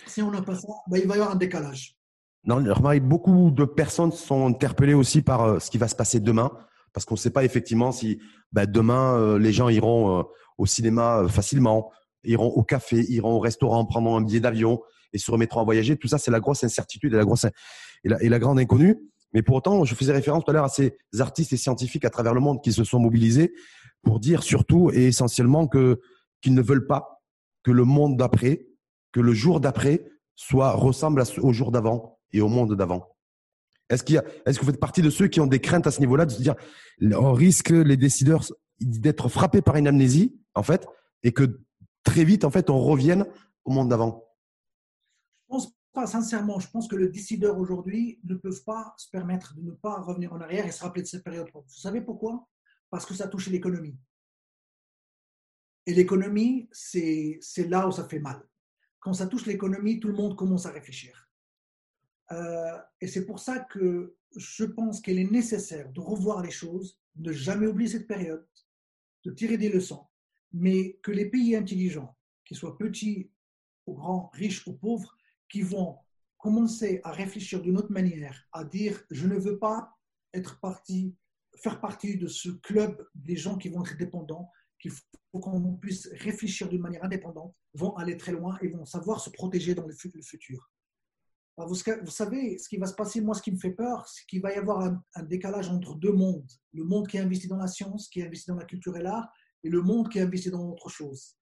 [0.05, 1.96] si on n'a pas ça, ben, il va y avoir un décalage.
[2.47, 2.63] Non,
[3.01, 6.51] beaucoup de personnes sont interpellées aussi par euh, ce qui va se passer demain
[6.93, 8.19] parce qu'on ne sait pas effectivement si
[8.53, 10.23] bah, demain euh, les gens iront euh,
[10.57, 11.91] au cinéma facilement,
[12.23, 14.81] iront au café, iront au restaurant, prendront un billet d'avion
[15.11, 15.97] et se remettront à voyager.
[15.97, 17.45] Tout ça, c'est la grosse incertitude et la grosse
[18.03, 18.97] et la, grande inconnue.
[19.33, 22.09] Mais pour autant, je faisais référence tout à l'heure à ces artistes et scientifiques à
[22.09, 23.53] travers le monde qui se sont mobilisés
[24.01, 25.99] pour dire surtout et essentiellement que
[26.41, 27.21] qu'ils ne veulent pas
[27.63, 28.67] que le monde d'après,
[29.11, 33.15] que le jour d'après soit ressemble au jour d'avant et au monde d'avant.
[33.89, 35.99] Est-ce qu'il est-ce que vous faites partie de ceux qui ont des craintes à ce
[36.01, 36.55] niveau-là, de se dire,
[37.01, 38.43] on risque les décideurs
[38.79, 40.85] d'être frappés par une amnésie, en fait,
[41.23, 41.61] et que
[42.03, 43.25] très vite, en fait, on revienne
[43.63, 44.25] au monde d'avant?
[45.49, 46.59] Je pense pas, sincèrement.
[46.59, 50.33] Je pense que les décideurs aujourd'hui ne peuvent pas se permettre de ne pas revenir
[50.33, 51.49] en arrière et se rappeler de cette période.
[51.53, 52.47] Vous savez pourquoi?
[52.89, 53.97] Parce que ça touche l'économie.
[55.85, 58.45] Et l'économie, c'est là où ça fait mal.
[58.99, 61.26] Quand ça touche l'économie, tout le monde commence à réfléchir.
[62.31, 66.99] Euh, et c'est pour ça que je pense qu'il est nécessaire de revoir les choses,
[67.15, 68.45] de jamais oublier cette période,
[69.23, 70.05] de tirer des leçons,
[70.53, 72.15] mais que les pays intelligents,
[72.45, 73.31] qu'ils soient petits
[73.85, 75.15] ou grands, riches ou pauvres,
[75.49, 75.97] qui vont
[76.37, 79.97] commencer à réfléchir d'une autre manière, à dire je ne veux pas
[80.33, 81.15] être parti,
[81.55, 86.07] faire partie de ce club des gens qui vont être dépendants, qu'il faut qu'on puisse
[86.13, 89.93] réfléchir d'une manière indépendante, vont aller très loin et vont savoir se protéger dans le
[89.93, 90.71] futur.
[91.57, 94.25] Bah, vous, savez, ce qui va se passer, moi, ce qui me fait peur, c'est
[94.27, 94.79] qu'il va y avoir
[95.15, 96.51] un, décalage entre deux mondes.
[96.71, 99.27] Le monde qui investit dans la science, qui investit dans la culture et l'art,
[99.63, 101.35] et le monde qui investit dans autre chose.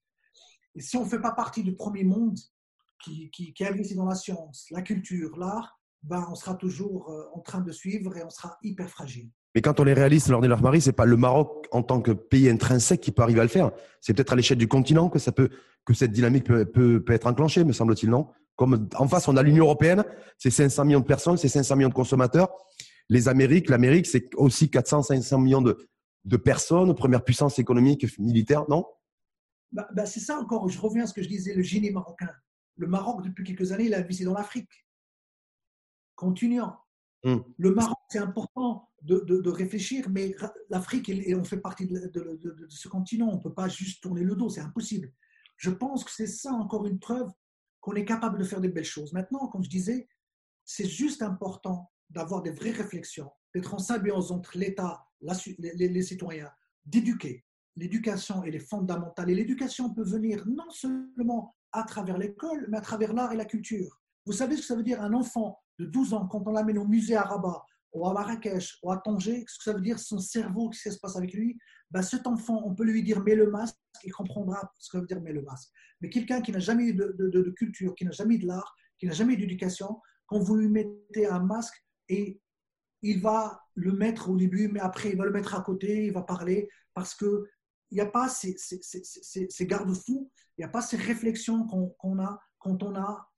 [0.74, 2.38] Et si on ne fait pas partie du premier monde
[3.04, 7.40] qui, qui, investit dans la science, la culture, l'art, ben, on sera toujours euh, en
[7.42, 9.30] train de suivre et on sera hyper fragile.
[9.54, 12.02] Mais quand on est réaliste, lors de leur mari, c'est pas le Maroc en tant
[12.02, 13.72] que pays intrinsèque qui peut arriver à le faire.
[14.00, 15.50] C'est peut-être à l'échelle du continent que ça peut,
[15.86, 18.30] que cette dynamique peut être enclenchée, me semble-t-il, non?
[18.56, 20.04] Comme en face, on a l'Union européenne,
[20.38, 22.50] c'est 500 millions de personnes, c'est 500 millions de consommateurs.
[23.10, 25.78] Les Amériques, l'Amérique, c'est aussi 400, 500 millions de,
[26.24, 28.86] de personnes, première puissance économique, militaire, non?
[29.72, 32.32] Bah, bah, C'est ça encore, je reviens à ce que je disais, le génie marocain.
[32.78, 34.72] Le Maroc, depuis quelques années, il a investi dans l'Afrique.
[36.16, 36.78] Continuant.
[37.24, 37.44] Hum.
[37.58, 40.36] Le Maroc, c'est important de, de, réfléchir, mais
[40.70, 43.30] l'Afrique, on fait partie de, de, ce continent.
[43.30, 45.12] On ne peut pas juste tourner le dos, c'est impossible.
[45.58, 47.30] Je pense que c'est ça encore une preuve
[47.86, 49.14] qu'on est capable de faire de belles choses.
[49.14, 50.08] Maintenant, comme je disais,
[50.64, 55.06] c'est juste important d'avoir des vraies réflexions, d'être en symbiose entre l'État,
[55.60, 56.50] les, les, citoyens,
[56.84, 57.46] d'éduquer.
[57.76, 59.30] L'éducation, est fondamentale.
[59.30, 63.46] Et l'éducation peut venir non seulement à travers l'école, mais à travers l'art et la
[63.46, 64.02] culture.
[64.26, 66.80] Vous savez ce que ça veut dire un enfant de 12 ans, quand on l'amène
[66.80, 67.64] au musée à Rabat,
[67.96, 70.94] ou à Marrakech, ou à Tanger, ce que ça veut dire son cerveau, ce qui
[70.94, 71.58] se passe avec lui
[71.90, 75.02] ben, Cet enfant, on peut lui dire mets le masque, il comprendra ce que ça
[75.02, 75.70] veut dire mets le masque.
[76.02, 79.08] Mais quelqu'un qui n'a jamais eu de, culture, qui n'a jamais eu de l'art, qui
[79.08, 82.42] n'a jamais eu d'éducation, quand vous lui mettez un masque, et
[83.02, 86.14] il va le mettre au début, mais après il va le mettre à côté, il
[86.14, 87.44] va parler, parce qu'il
[87.92, 92.84] n'y a pas ces, ces, garde-fous, il n'y a pas ces réflexions qu'on a quand
[92.84, 93.30] on a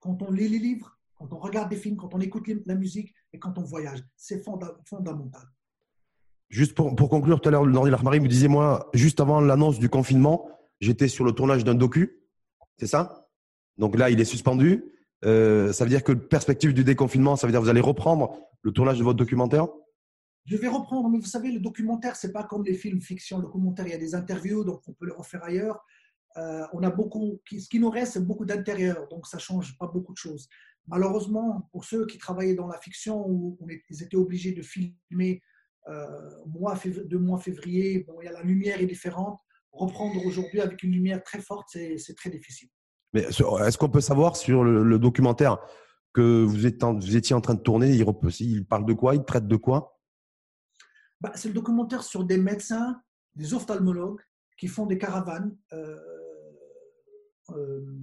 [0.00, 3.14] quand on lit les livres, quand on regarde des films, quand on écoute la musique
[3.32, 4.02] et quand on voyage.
[4.16, 5.42] C'est fondamental.
[6.48, 9.78] Juste pour, pour, conclure, tout à l'heure, Nordi Lachmarie me disait, moi, juste avant l'annonce
[9.78, 10.48] du confinement,
[10.80, 12.24] j'étais sur le tournage d'un docu,
[12.76, 13.28] c'est ça?
[13.78, 14.84] Donc là, il est suspendu.
[15.24, 18.36] Euh, ça veut dire que perspective du déconfinement, ça veut dire que vous allez reprendre
[18.62, 19.68] le tournage de votre documentaire?
[20.46, 23.36] Je vais reprendre, mais vous savez, le documentaire, c'est pas comme les films fiction.
[23.36, 25.84] Le documentaire, il y a des interviews, donc on peut le refaire ailleurs.
[26.36, 29.86] Euh, on a beaucoup, ce qui nous reste, c'est beaucoup d'intérieur, donc ça change pas
[29.86, 30.48] beaucoup de choses.
[30.86, 33.58] Malheureusement, pour ceux qui travaillaient dans la fiction, où
[33.90, 35.42] ils étaient obligés de filmer
[35.88, 36.06] euh,
[36.46, 39.40] mois, deux mois février, bon, il y a la lumière est différente
[39.72, 42.68] reprendre aujourd'hui avec une lumière très forte, c'est très difficile.
[43.12, 45.58] Mais est-ce qu'on peut savoir sur le, documentaire
[46.12, 48.04] que vous, êtes vous, étiez en train de tourner, il,
[48.40, 50.00] il, parle de quoi Il traite de quoi?
[51.20, 53.00] Bah, C'est le documentaire sur des médecins,
[53.34, 54.20] des ophtalmologues
[54.60, 55.98] qui font des caravanes euh,
[57.48, 57.96] euh,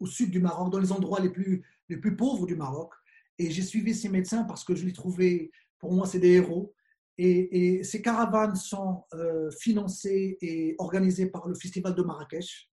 [0.00, 2.94] au sud du Maroc, dans les endroits les plus, les plus pauvres du Maroc.
[3.38, 6.74] Et j'ai suivi ces médecins parce que je les trouvais, pour moi, c'est des héros.
[7.18, 12.70] Et, ces caravanes sont euh, financées et organisées par le Festival de Marrakech,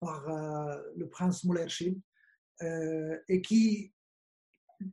[0.00, 0.26] par
[0.96, 1.66] le prince Moulay
[2.62, 3.92] euh, et qui,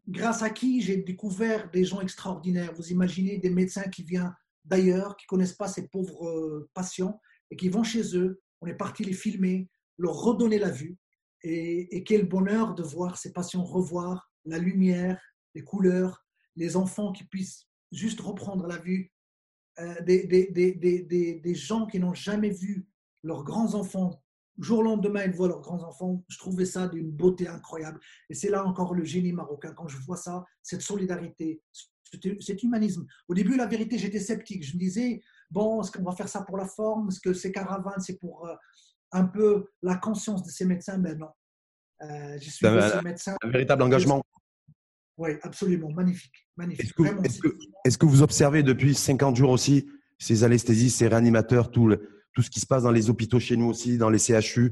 [0.07, 2.73] grâce à qui j'ai découvert des gens extraordinaires.
[2.73, 4.35] Vous imaginez des médecins qui viennent
[4.65, 7.19] d'ailleurs, qui connaissent pas ces pauvres euh, patients
[7.51, 8.41] et qui vont chez eux.
[8.61, 10.97] On est parti les filmer, leur redonner la vue.
[11.43, 15.21] Et, quel bonheur de voir ces patients revoir la lumière,
[15.55, 19.11] les couleurs, les enfants qui puissent juste reprendre la vue,
[19.79, 22.87] euh, des, gens qui n'ont jamais vu
[23.23, 24.23] leurs grands-enfants.
[24.59, 26.23] Jour au lendemain, ils voient leurs grands-enfants.
[26.29, 27.99] Je trouvais ça d'une beauté incroyable.
[28.29, 29.73] Et c'est là encore le génie marocain.
[29.73, 31.61] Quand je vois ça, cette solidarité,
[32.39, 33.05] cet humanisme.
[33.27, 34.65] Au début, la vérité, j'étais sceptique.
[34.65, 37.09] Je me disais, bon, est-ce qu'on va faire ça pour la forme?
[37.09, 38.55] Est-ce que ces caravanes, c'est pour euh,
[39.11, 40.97] un peu la conscience de ces médecins?
[40.97, 41.29] Mais non.
[42.01, 43.35] Euh, je suis un, médecin.
[43.43, 44.23] Un véritable engagement.
[45.17, 46.33] Oui, absolument, magnifique.
[46.57, 46.91] magnifique.
[47.85, 49.87] Est-ce que, vous observez depuis 50 jours aussi
[50.17, 53.55] ces anesthésistes, ces réanimateurs, tout, le, tout ce qui se passe dans les hôpitaux chez
[53.55, 54.71] nous aussi, dans les CHU,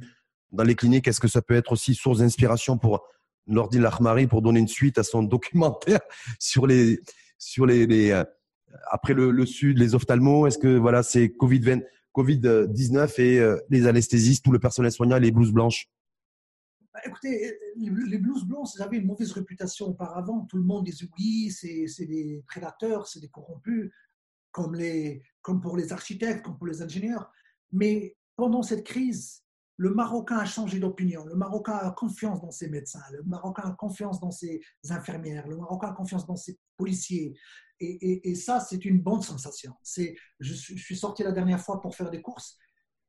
[0.52, 1.08] dans les cliniques?
[1.08, 3.08] Est-ce que ça peut être aussi source d'inspiration pour
[3.48, 6.02] Nordi Lahmari pour donner une suite à son documentaire
[6.40, 7.00] sur les,
[7.42, 8.24] sur les, euh,
[8.92, 11.84] après le, Sud, les ophtalmos Est-ce que voilà, c'est Covid-19
[12.14, 15.90] COVID et euh, les anesthésistes, tout le personnel soignant les blouses blanches?
[16.94, 20.46] Bah, écoutez, les blues blancs, avaient une mauvaise réputation auparavant.
[20.50, 23.92] Tout le monde disait oui, c'est des prédateurs, c'est des corrompus,
[24.52, 27.32] comme, les, comme pour les architectes, comme pour les ingénieurs.
[27.72, 29.42] Mais pendant cette crise,
[29.78, 31.26] le Marocain a changé d'opinion.
[31.26, 33.02] Le Marocain a confiance dans ses médecins.
[33.12, 35.48] Le Marocain a confiance dans ses infirmières.
[35.48, 37.36] Le Marocain a confiance dans ses policiers.
[37.80, 39.74] Et, ça, c'est une bonne sensation.
[39.84, 42.60] Je, je, suis sorti la dernière fois pour faire des courses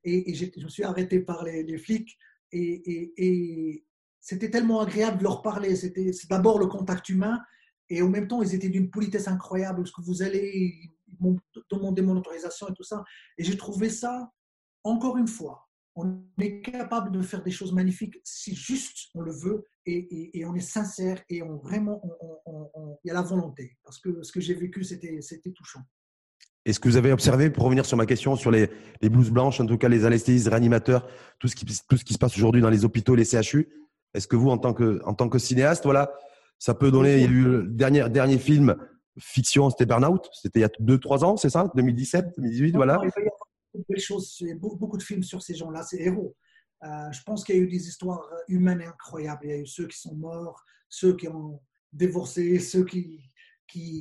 [0.04, 2.18] et, je me suis arrêté par les, flics
[2.52, 3.84] et,
[4.20, 5.74] c'était tellement agréable de leur parler.
[5.76, 7.40] C'était d'abord le contact humain
[7.88, 9.82] et en même temps, ils étaient d'une politesse incroyable.
[9.82, 11.38] Est-ce que vous allez Ils m'ont
[11.70, 13.04] demandé mon autorisation et tout ça.
[13.36, 14.32] Et j'ai trouvé ça,
[14.84, 19.32] encore une fois, on est capable de faire des choses magnifiques si juste on le
[19.32, 22.00] veut et, on est sincère et on vraiment,
[23.04, 23.76] il y a la volonté.
[23.84, 25.80] Parce que ce que j'ai vécu, c'était touchant.
[26.64, 28.70] Est-ce que vous avez observé, pour revenir sur ma question, sur les,
[29.00, 31.08] les blouses blanches, en tout cas les anesthésistes, réanimateurs,
[31.40, 33.68] tout ce qui, tout ce qui se passe aujourd'hui dans les hôpitaux, les CHU,
[34.14, 36.12] est-ce que vous, en tant que, en tant que cinéaste, voilà,
[36.58, 38.76] ça peut donner, il y a eu le dernier, dernier film
[39.18, 43.00] fiction, c'était Burnout, c'était il y a 2-3 ans, c'est ça 2017, 2018, voilà.
[43.02, 43.28] Il y
[43.74, 46.36] a choses, beaucoup de films sur ces gens-là, ces héros.
[46.84, 49.40] Euh, je pense qu'il y a eu des histoires humaines incroyables.
[49.44, 51.60] Il y a eu ceux qui sont morts, ceux qui ont
[51.92, 53.20] divorcé, ceux qui,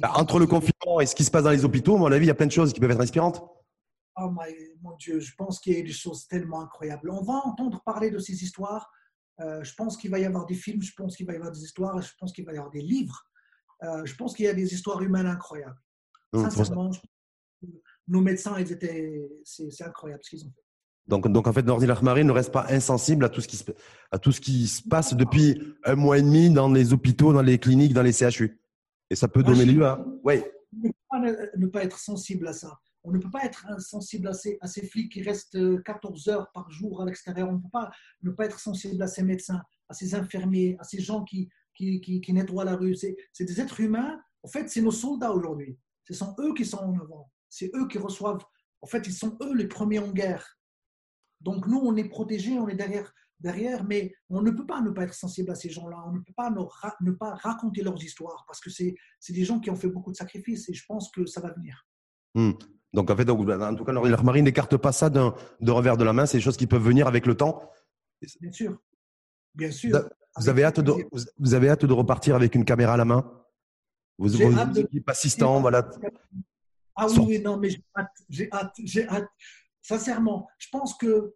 [0.02, 2.26] bah, entre le confinement et ce qui se passe dans les hôpitaux, à mon avis,
[2.26, 3.42] il y a plein de choses qui peuvent être inspirantes.
[4.18, 4.30] Oh
[4.82, 7.10] mon Dieu, je pense qu'il y a des choses tellement incroyables.
[7.10, 8.92] On va entendre parler de ces histoires.
[9.40, 11.52] Euh, je pense qu'il va y avoir des films, je pense qu'il va y avoir
[11.52, 13.24] des histoires, je pense qu'il va y avoir des livres.
[13.84, 15.80] Euh, je pense qu'il y a des histoires humaines incroyables.
[16.34, 16.92] Sincèrement,
[18.12, 20.62] nos médecins, ils étaient, c'est incroyable ce qu'ils ont fait.
[21.08, 23.64] Donc, donc en fait, Nordi Lahmari ne reste pas insensible à tout, ce qui se,
[24.12, 27.42] à tout ce qui se passe depuis un mois et demi dans les hôpitaux, dans
[27.42, 28.60] les cliniques, dans les CHU.
[29.10, 30.06] Et ça peut donner lieu à.
[30.24, 30.44] Oui.
[31.58, 32.80] Ne pas être sensible à ça.
[33.04, 36.52] On ne peut pas être sensible à ces, à ces flics qui restent 14 heures
[36.54, 37.50] par jour à l'extérieur.
[37.50, 37.90] On ne peut pas
[38.22, 42.00] ne pas être sensible à ces médecins, à ces infirmiers, à ces gens qui, qui,
[42.00, 42.96] qui, nettoient la rue.
[42.96, 44.20] C'est des êtres humains.
[44.44, 45.78] En fait, c'est nos soldats aujourd'hui.
[46.04, 47.30] Ce sont eux qui sont en avant.
[47.52, 48.44] C'est eux qui reçoivent.
[48.82, 50.58] En fait, ils sont eux les premiers en guerre.
[51.42, 54.92] Donc nous, on est protégés, on est derrière derrière, mais on ne peut pas ne
[54.92, 58.44] pas être sensible à ces gens-là, on ne peut pas ne, pas raconter leurs histoires,
[58.48, 58.96] parce que c'est
[59.30, 61.86] des gens qui ont fait beaucoup de sacrifices, et je pense que ça va venir.
[62.36, 62.52] Hmm.
[62.94, 66.04] Donc en fait, donc, en tout cas, leur marine n'écarte pas ça de revers de
[66.04, 67.72] la main, c'est des choses qui peuvent venir avec le temps.
[68.40, 68.78] Bien sûr,
[69.56, 70.10] bien sûr.
[70.38, 70.94] Vous avez, hâte de,
[71.40, 73.30] vous avez hâte de repartir avec une caméra à la main?
[74.18, 75.90] Vous, vos équipes assistants, voilà.
[76.96, 79.30] Ah oui, oui, non, mais j'ai hâte, j'ai hâte, j'ai hâte.
[79.82, 81.36] Sincèrement, je pense que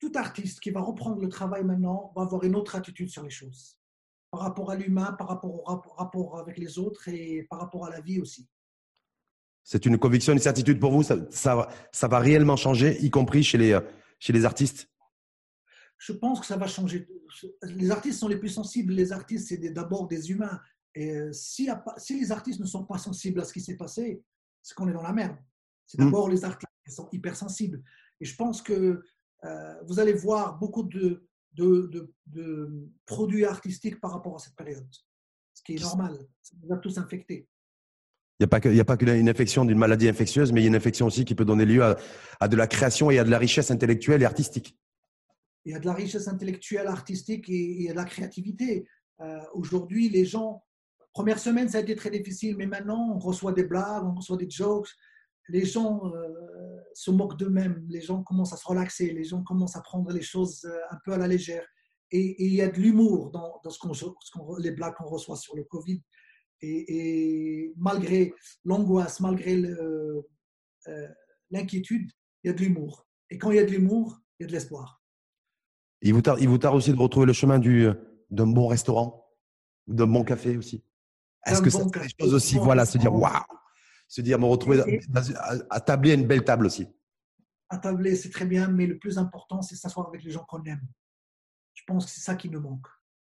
[0.00, 3.30] tout artiste qui va reprendre le travail maintenant va avoir une autre attitude sur les
[3.30, 3.78] choses,
[4.30, 7.90] par rapport à l'humain, par rapport au rapport avec les autres et par rapport à
[7.90, 8.48] la vie aussi.
[9.62, 11.02] C'est une conviction, une certitude pour vous?
[11.02, 13.78] Ça, ça, va réellement changer, y compris chez les,
[14.18, 14.88] chez les artistes?
[15.98, 17.06] Je pense que ça va changer.
[17.62, 18.94] Les artistes sont les plus sensibles.
[18.94, 20.58] Les artistes, c'est d'abord des humains.
[20.94, 24.22] Et euh, si, si, les artistes ne sont pas sensibles à ce qui s'est passé,
[24.62, 25.36] c'est qu'on est dans la merde.
[25.86, 26.04] C'est hmm.
[26.06, 27.82] d'abord les artistes qui sont hypersensibles.
[28.20, 29.02] Et je pense que
[29.44, 34.86] euh, vous allez voir beaucoup de, de, produits artistiques par rapport à cette période,
[35.54, 36.18] ce qui est normal.
[36.42, 37.48] Ça nous a tous infectés.
[38.38, 41.06] Il n'y a pas qu'une infection d'une maladie infectieuse, mais il y a une infection
[41.06, 41.82] aussi qui peut donner lieu
[42.40, 44.78] à, de la création et à de la richesse intellectuelle et artistique.
[45.66, 48.86] Il y a de la richesse intellectuelle, artistique et, de la créativité.
[49.20, 50.64] Euh, aujourd'hui, les gens,
[51.12, 54.36] première semaine, ça a été très difficile, mais maintenant, on reçoit des blagues, on reçoit
[54.36, 54.88] des jokes,
[55.48, 59.76] les gens euh, se moquent d'eux-mêmes, les gens commencent à se relaxer, les gens commencent
[59.76, 61.66] à prendre les choses euh, un peu à la légère.
[62.12, 65.64] Et, il y a de l'humour dans, ce qu'on, les blagues qu'on reçoit sur le
[65.64, 66.02] Covid.
[66.62, 68.34] Et, malgré
[68.64, 70.22] l'angoisse, malgré euh,
[71.50, 72.10] l'inquiétude,
[72.44, 73.06] il y a de l'humour.
[73.30, 75.02] Et quand il y a de l'humour, il y a de l'espoir.
[76.02, 79.20] Il vous tarde, il vous tarde aussi de retrouver le chemin d'un bon restaurant
[79.90, 80.82] d'un bon café aussi?
[81.46, 83.42] Est-ce que ça bon des choses aussi Voilà, se dire waouh,
[84.08, 84.82] se dire me retrouver
[85.70, 86.86] à, tabler une belle table aussi.
[87.68, 90.62] À tabler, c'est très bien, mais le plus important, c'est s'asseoir avec les gens qu'on
[90.64, 90.86] aime.
[91.74, 92.86] Je pense que c'est ça qui nous manque.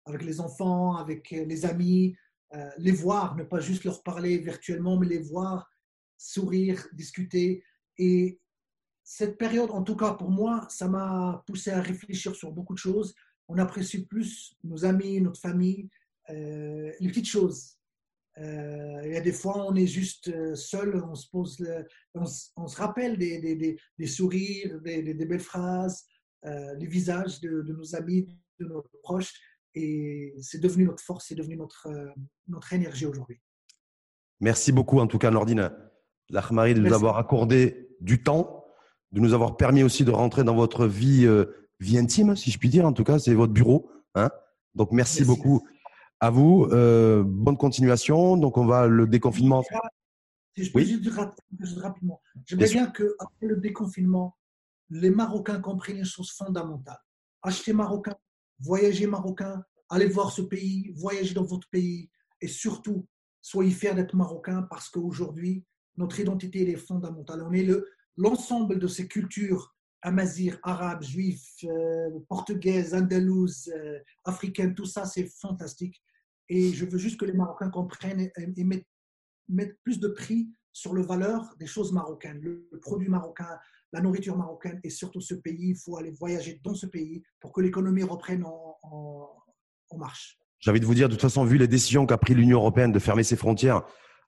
[0.07, 2.16] Avec les enfants, avec les amis,
[2.55, 5.70] euh, les voir, ne pas juste leur parler virtuellement, mais les voir,
[6.16, 7.64] sourire, discuter.
[7.98, 8.40] Et
[9.02, 12.78] cette période, en tout cas pour moi, ça m'a poussé à réfléchir sur beaucoup de
[12.78, 13.14] choses.
[13.48, 15.88] On apprécie plus nos amis, notre famille,
[16.30, 17.74] euh, les petites choses.
[18.39, 21.64] Euh, il y a des fois, on est juste seul, on se pose,
[22.14, 26.05] on, se rappelle des, des, des, sourires, des, belles phrases,
[26.43, 28.26] les visages de, de, nos amis,
[28.59, 29.32] de nos proches.
[29.74, 32.07] Et c'est devenu notre force, c'est devenu notre, euh,
[32.49, 33.41] notre énergie aujourd'hui.
[34.41, 35.72] Merci beaucoup, en tout cas, Nordine
[36.30, 38.64] Lachmari, de nous avoir accordé du temps,
[39.12, 41.47] de nous avoir permis aussi de rentrer dans votre vie, euh,
[41.80, 42.87] vie intime, si je puis dire.
[42.87, 43.91] En tout cas, c'est votre bureau.
[44.14, 44.30] Hein
[44.74, 45.66] Donc, merci, beaucoup
[46.25, 46.66] à vous.
[46.70, 48.37] Euh, bonne continuation.
[48.37, 49.62] Donc, on va le déconfinement.
[50.57, 51.14] Si je peux juste dire
[51.77, 54.37] rapidement, j'aimerais bien qu'après le déconfinement,
[54.89, 56.99] les Marocains comprennent une chose fondamentale.
[57.43, 58.14] Acheter marocain,
[58.61, 62.09] voyagez marocain, allez voir ce pays, voyagez dans votre pays
[62.41, 63.07] et surtout,
[63.43, 65.64] soyez fiers d'être marocain parce qu'aujourd'hui,
[65.97, 67.43] notre identité elle est fondamentale.
[67.43, 67.68] On est
[68.16, 75.27] l'ensemble de ces cultures amazir, arabes, juifs, euh, portugaises, andalouses, euh, africaines, tout ça, c'est
[75.27, 76.01] fantastique.
[76.49, 81.03] Et je veux juste que les Marocains comprennent et, mettent, plus de prix sur le
[81.03, 83.49] valeur des choses marocaines, le produit marocain,
[83.92, 85.70] la nourriture marocaine et surtout ce pays.
[85.70, 89.30] Il faut aller voyager dans ce pays pour que l'économie reprenne en,
[89.97, 90.40] marche.
[90.59, 92.90] J'ai envie de vous dire, de toute façon, vu les décisions qu'a pris l'Union européenne
[92.90, 93.82] de fermer ses frontières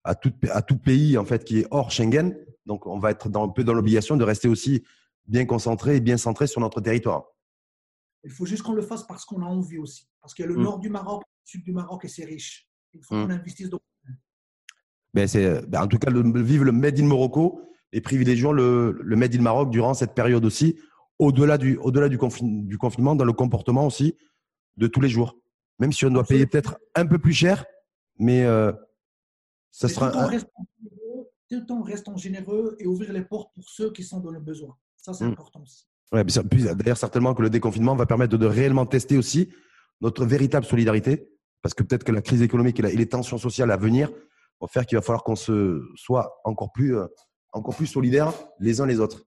[0.05, 2.37] à tout, à tout pays en fait qui est hors Schengen,
[2.67, 4.85] donc on va être dans, un peu dans l'obligation de rester aussi
[5.27, 7.25] bien concentré et bien centré sur notre territoire.
[8.23, 10.09] Il faut juste qu'on le fasse parce qu'on a envie aussi.
[10.27, 10.63] Parce qu'il y a le mm.
[10.65, 12.69] nord du Maroc, le sud du Maroc et c'est riche.
[12.95, 13.27] Il faut mm.
[13.29, 13.79] qu'on investisse dans.
[15.15, 15.29] Ben
[15.69, 17.63] ben en tout cas, le, vive le Made in Morocco
[17.93, 20.81] et privilégions le, le Made in Maroc durant cette période aussi,
[21.21, 24.17] au-delà du, au-delà du, du confinement, dans le comportement aussi
[24.77, 25.39] de tous les jours.
[25.79, 27.65] Même si on doit payer peut-être un peu plus cher,
[28.19, 28.73] mais euh,
[29.71, 30.11] ça sera.
[30.11, 34.33] Tout en, restant généreux, restant généreux et ouvrir les portes pour ceux qui sont dans
[34.33, 34.77] le besoin.
[34.97, 35.31] Ça, c'est mmh.
[35.31, 35.87] important aussi.
[36.11, 39.51] Ouais, d'ailleurs, certainement que le déconfinement va permettre de réellement tester aussi
[40.01, 41.29] notre véritable solidarité,
[41.63, 44.11] parce que peut-être que la crise économique et, les tensions sociales à venir
[44.61, 47.07] vont faire qu'il va falloir qu'on se soit encore plus euh,
[47.53, 49.25] encore plus solidaires les uns les autres.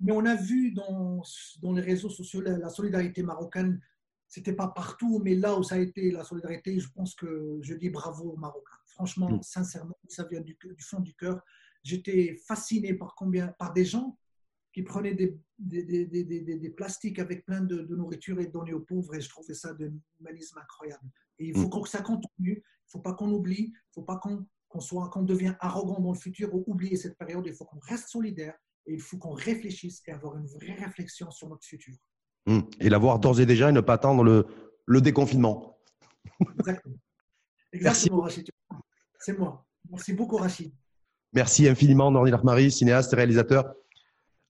[0.00, 1.22] Mais on a vu dans,
[1.62, 3.80] dans les réseaux sociaux la, solidarité marocaine.
[4.26, 7.74] C'était pas partout, mais là où ça a été la solidarité, je pense que je
[7.74, 8.78] dis bravo aux Marocains.
[8.86, 9.42] Franchement, mm.
[9.42, 11.40] sincèrement, ça vient du, du fond du cœur.
[11.84, 14.18] J'étais fasciné par combien, par des gens
[14.72, 19.14] qui prenaient des, des, des, des plastiques avec plein de, nourriture et donnaient aux pauvres.
[19.14, 21.04] Et je trouvais ça d'un humanisme incroyable.
[21.38, 21.82] Et il faut mm.
[21.82, 22.30] que ça continue.
[22.38, 23.64] Il ne faut pas qu'on oublie.
[23.64, 26.96] Il ne faut pas qu'on qu'on soit, qu'on devient arrogant dans le futur ou oublier
[26.96, 27.44] cette période.
[27.46, 28.54] Il faut qu'on reste solidaire
[28.86, 31.94] et il faut qu'on réfléchisse et avoir une vraie réflexion sur notre futur.
[32.46, 32.66] Hum.
[32.80, 34.46] Et l'avoir d'ores et déjà et ne pas attendre le,
[34.86, 35.78] le déconfinement.
[36.58, 36.96] Exactement.
[37.72, 38.50] Exactement, Rachid.
[39.18, 39.64] C'est moi.
[39.90, 40.72] Merci beaucoup, Rachid.
[41.32, 43.74] Merci infiniment, Nordi Larmari, cinéaste, réalisateur,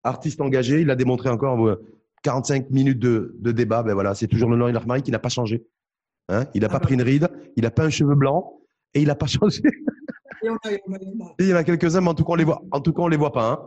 [0.05, 0.81] artiste engagé.
[0.81, 1.79] Il a démontré encore
[2.23, 3.83] 45 minutes de, de débat.
[3.83, 5.67] Ben voilà, c'est toujours le Nordi Larmari qui n'a pas changé.
[6.29, 8.61] Hein il n'a pas pris une ride, il n'a pas un cheveu blanc
[8.95, 9.63] et il n'a pas changé.
[10.43, 13.03] Il y en a quelques-uns, mais en tout cas, on les voit, en tout cas,
[13.03, 13.53] on les voit pas.
[13.53, 13.61] Hein.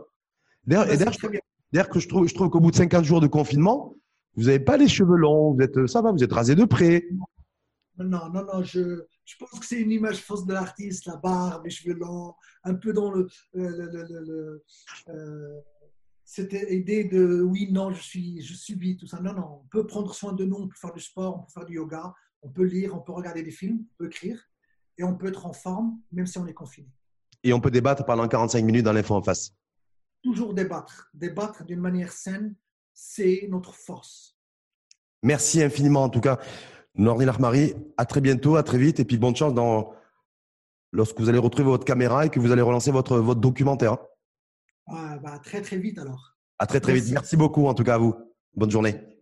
[0.66, 3.94] D'ailleurs, que je trouve, je trouve qu'au bout de 50 jours de confinement,
[4.34, 7.06] vous n'avez pas les cheveux longs, vous êtes, ça va, vous êtes rasé de près.
[7.98, 11.64] Non, non, non, je, je pense que c'est une image fausse de l'artiste, la barbe,
[11.64, 12.34] les cheveux longs,
[12.64, 13.26] un peu dans le,
[13.56, 14.68] euh,
[16.26, 19.20] cette idée de oui, non, je suis, je subis tout ça.
[19.20, 21.52] Non, non, on peut prendre soin de nous, on peut faire du sport, on peut
[21.54, 22.12] faire du yoga,
[22.42, 24.42] on peut lire, on peut regarder des films, on peut écrire
[24.98, 26.88] et on peut être en forme même si on est confiné.
[27.44, 29.54] Et on peut débattre pendant 45 minutes dans l'info en face.
[30.20, 31.08] Toujours débattre.
[31.14, 32.56] Débattre d'une manière saine,
[32.92, 34.36] c'est notre force.
[35.22, 36.40] Merci infiniment en tout cas.
[36.96, 39.94] Nordin Armari, à très bientôt, à très vite et puis bonne chance dans
[40.90, 43.98] lorsque vous allez retrouver votre caméra et que vous allez relancer votre, votre documentaire.
[44.86, 46.36] Ah, bah, très très vite alors.
[46.58, 47.10] À très très vite.
[47.12, 48.14] Merci beaucoup en tout cas à vous.
[48.54, 49.15] Bonne journée.